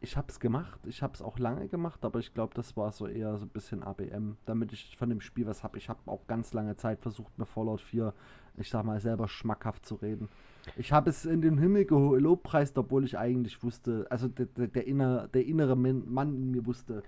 [0.00, 2.92] Ich habe es gemacht, ich habe es auch lange gemacht, aber ich glaube, das war
[2.92, 5.76] so eher so ein bisschen ABM, damit ich von dem Spiel was habe.
[5.76, 8.14] Ich habe auch ganz lange Zeit versucht, mir Fallout 4,
[8.60, 10.28] ich sag mal, selber schmackhaft zu reden.
[10.76, 14.86] Ich habe es in den Himmel gelobpreist, obwohl ich eigentlich wusste, also der, der, der,
[14.86, 17.02] inner, der innere Mann in mir wusste,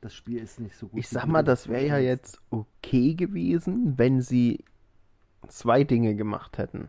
[0.00, 1.00] das Spiel ist nicht so gut.
[1.00, 4.64] Ich sag mal, das wäre ja jetzt okay gewesen, wenn sie
[5.48, 6.88] zwei Dinge gemacht hätten.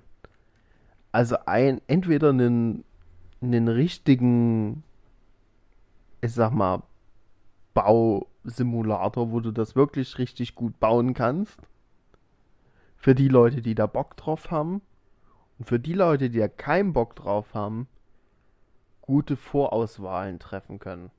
[1.11, 2.84] Also ein, entweder einen,
[3.41, 4.84] einen richtigen,
[6.22, 6.84] ich sag mal,
[7.74, 11.59] Bausimulator, wo du das wirklich richtig gut bauen kannst.
[12.97, 14.81] Für die Leute, die da Bock drauf haben.
[15.59, 17.87] Und für die Leute, die da keinen Bock drauf haben,
[19.01, 21.09] gute Vorauswahlen treffen können.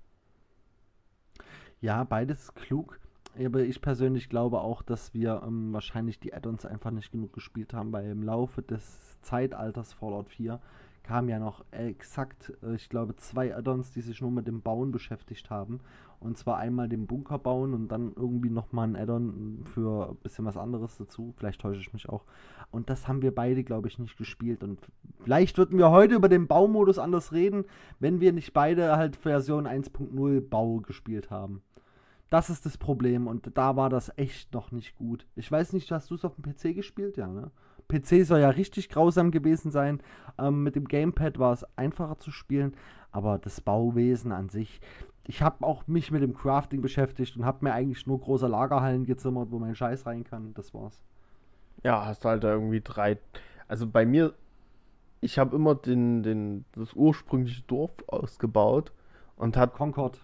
[1.81, 3.01] Ja, beides ist klug.
[3.39, 7.73] Aber ich persönlich glaube auch, dass wir ähm, wahrscheinlich die Add-ons einfach nicht genug gespielt
[7.73, 10.61] haben, weil im Laufe des Zeitalters Fallout 4
[11.09, 14.93] kamen ja noch exakt, äh, ich glaube, zwei Add-ons, die sich nur mit dem Bauen
[14.93, 15.81] beschäftigt haben.
[16.21, 20.45] Und zwar einmal den Bunker bauen und dann irgendwie nochmal ein Add-on für ein bisschen
[20.45, 21.33] was anderes dazu.
[21.39, 22.25] Vielleicht täusche ich mich auch.
[22.71, 24.63] Und das haben wir beide, glaube ich, nicht gespielt.
[24.63, 24.81] Und
[25.21, 27.65] vielleicht würden wir heute über den Baumodus anders reden,
[28.01, 31.63] wenn wir nicht beide halt Version 1.0 Bau gespielt haben.
[32.29, 35.27] Das ist das Problem und da war das echt noch nicht gut.
[35.37, 37.17] Ich weiß nicht, hast du es auf dem PC gespielt?
[37.17, 37.51] Ja, ne?
[37.89, 40.01] PC soll ja richtig grausam gewesen sein.
[40.39, 42.75] Ähm, mit dem Gamepad war es einfacher zu spielen,
[43.11, 44.81] aber das Bauwesen an sich.
[45.25, 49.05] Ich habe auch mich mit dem Crafting beschäftigt und habe mir eigentlich nur große Lagerhallen
[49.05, 50.55] gezimmert, wo mein Scheiß rein kann.
[50.55, 51.03] Das war's.
[51.85, 53.19] Ja, hast halt da irgendwie drei.
[53.69, 54.35] Also bei mir,
[55.21, 58.93] ich habe immer den, den, das ursprüngliche Dorf ausgebaut
[59.37, 60.19] und hat, Concord.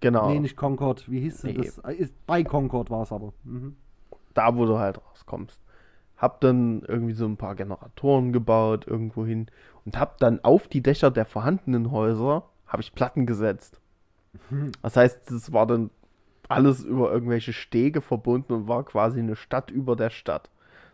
[0.00, 1.10] genau, Nee, nicht Concord.
[1.10, 1.52] Wie hieß Nee.
[1.54, 1.78] das?
[1.78, 3.32] Äh, Ist, bei Concord war es aber.
[3.44, 3.76] Mhm.
[4.34, 5.60] da wo du halt rauskommst.
[6.16, 9.46] Hab dann irgendwie so ein paar Generatoren gebaut irgendwo hin
[9.84, 13.80] und hab dann auf die Dächer der vorhandenen Häuser habe ich Platten gesetzt.
[14.82, 15.90] Das heißt, das war dann
[16.48, 20.50] alles über irgendwelche Stege verbunden und war quasi eine Stadt über der Stadt.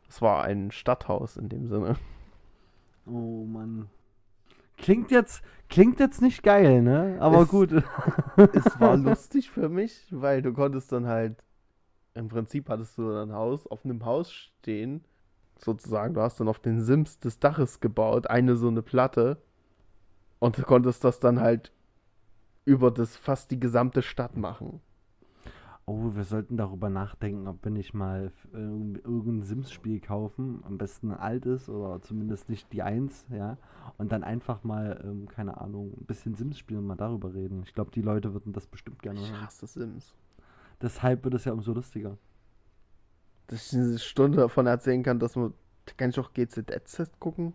[0.07, 1.97] Das war ein Stadthaus in dem Sinne.
[3.07, 3.89] Oh Mann.
[4.77, 7.17] Klingt jetzt, klingt jetzt nicht geil, ne?
[7.21, 7.73] Aber Es- gut.
[8.53, 11.37] es war lustig für mich, weil du konntest dann halt,
[12.15, 15.05] im Prinzip hattest du ein Haus auf einem Haus stehen,
[15.65, 19.39] sozusagen, du hast dann auf den Sims des Daches gebaut, eine so eine Platte
[20.39, 21.73] und du konntest das dann halt
[22.65, 24.81] über das fast die gesamte Stadt machen.
[25.85, 31.19] Oh, wir sollten darüber nachdenken, ob wir nicht mal irgendein Sims-Spiel kaufen, am besten ein
[31.19, 33.59] altes oder zumindest nicht die Eins, ja,
[33.99, 37.63] und dann einfach mal, ähm, keine Ahnung, ein bisschen Sims spielen und mal darüber reden.
[37.65, 39.43] Ich glaube, die Leute würden das bestimmt gerne Ich hören.
[39.43, 40.15] hasse Sims.
[40.81, 42.17] Deshalb wird es ja umso lustiger.
[43.49, 45.55] Dass ich eine Stunde davon erzählen kann, dass man,
[45.97, 47.53] kann ich auch GZSZ gucken?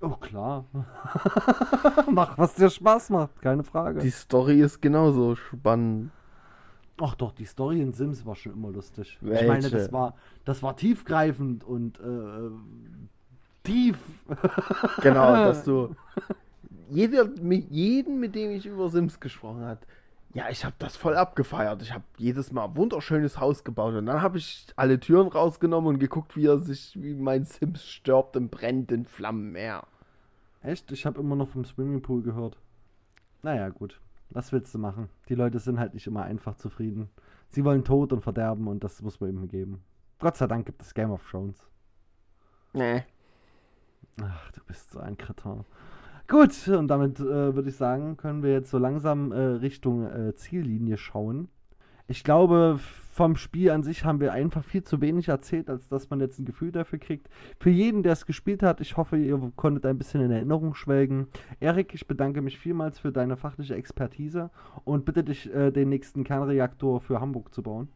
[0.00, 0.66] Oh, klar.
[2.10, 4.00] Mach, was dir Spaß macht, keine Frage.
[4.00, 6.10] Die Story ist genauso spannend.
[7.00, 9.18] Ach doch, die Story in Sims war schon immer lustig.
[9.20, 9.46] Ich Welche?
[9.46, 12.50] meine, das war, das war tiefgreifend und äh,
[13.64, 13.98] tief.
[15.00, 15.96] Genau, dass du
[16.90, 19.86] jeder, mit jeden, mit dem ich über Sims gesprochen hat,
[20.34, 21.80] ja, ich habe das voll abgefeiert.
[21.80, 25.94] Ich habe jedes Mal ein wunderschönes Haus gebaut und dann habe ich alle Türen rausgenommen
[25.94, 29.86] und geguckt, wie er sich, wie mein Sims stirbt im brennenden Flammenmeer.
[30.60, 30.90] Echt?
[30.90, 32.58] Ich habe immer noch vom Swimmingpool gehört.
[33.42, 34.00] Naja, gut.
[34.30, 35.08] Was willst du machen?
[35.28, 37.10] Die Leute sind halt nicht immer einfach zufrieden.
[37.50, 39.84] Sie wollen Tod und Verderben und das muss man ihm geben.
[40.18, 41.58] Gott sei Dank gibt es Game of Thrones.
[42.72, 43.04] Nee.
[44.20, 45.64] Ach, du bist so ein Kretin.
[46.26, 50.34] Gut, und damit äh, würde ich sagen, können wir jetzt so langsam äh, Richtung äh,
[50.34, 51.48] Ziellinie schauen.
[52.06, 52.78] Ich glaube,
[53.12, 56.38] vom Spiel an sich haben wir einfach viel zu wenig erzählt, als dass man jetzt
[56.38, 57.28] ein Gefühl dafür kriegt.
[57.60, 61.28] Für jeden, der es gespielt hat, ich hoffe, ihr konntet ein bisschen in Erinnerung schwelgen.
[61.60, 64.50] Erik, ich bedanke mich vielmals für deine fachliche Expertise
[64.84, 67.88] und bitte dich, äh, den nächsten Kernreaktor für Hamburg zu bauen.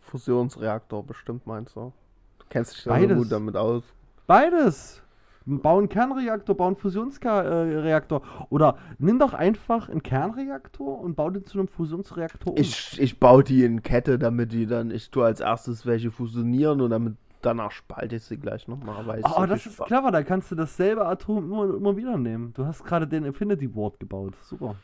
[0.00, 1.92] Fusionsreaktor bestimmt meinst du?
[2.38, 3.82] Du kennst dich da so gut damit aus.
[4.26, 5.02] Beides.
[5.44, 8.22] Bauen Kernreaktor, bauen Fusionsreaktor.
[8.50, 12.58] Oder nimm doch einfach einen Kernreaktor und bau den zu einem Fusionsreaktor um.
[12.58, 16.80] Ich, ich baue die in Kette, damit die dann, ich tue als erstes welche fusionieren
[16.80, 19.06] und damit danach spalte ich sie gleich nochmal.
[19.06, 21.96] Weil ich oh, so das ist Spaß- clever, da kannst du dasselbe Atom immer, immer
[21.96, 22.52] wieder nehmen.
[22.54, 24.34] Du hast gerade den Infinity Ward gebaut.
[24.42, 24.76] Super.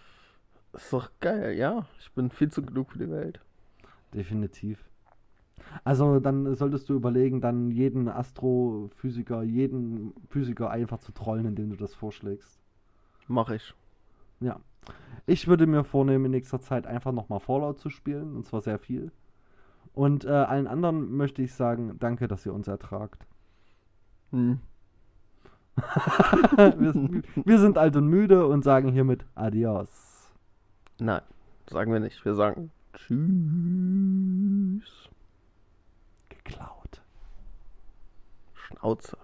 [0.72, 1.86] Ist doch geil, ja.
[2.00, 3.40] Ich bin viel zu genug für die Welt.
[4.12, 4.78] Definitiv.
[5.84, 11.76] Also dann solltest du überlegen, dann jeden Astrophysiker, jeden Physiker einfach zu trollen, indem du
[11.76, 12.58] das vorschlägst.
[13.26, 13.74] Mach ich.
[14.40, 14.60] Ja.
[15.26, 18.78] Ich würde mir vornehmen, in nächster Zeit einfach nochmal Fallout zu spielen, und zwar sehr
[18.78, 19.12] viel.
[19.92, 23.26] Und äh, allen anderen möchte ich sagen, danke, dass ihr uns ertragt.
[24.30, 24.60] Hm.
[26.56, 30.32] wir, wir sind alt und müde und sagen hiermit Adios.
[30.98, 31.22] Nein,
[31.68, 32.24] sagen wir nicht.
[32.24, 33.18] Wir sagen Tschüss.
[36.48, 37.02] Geklaut.
[38.54, 39.16] Schnauze.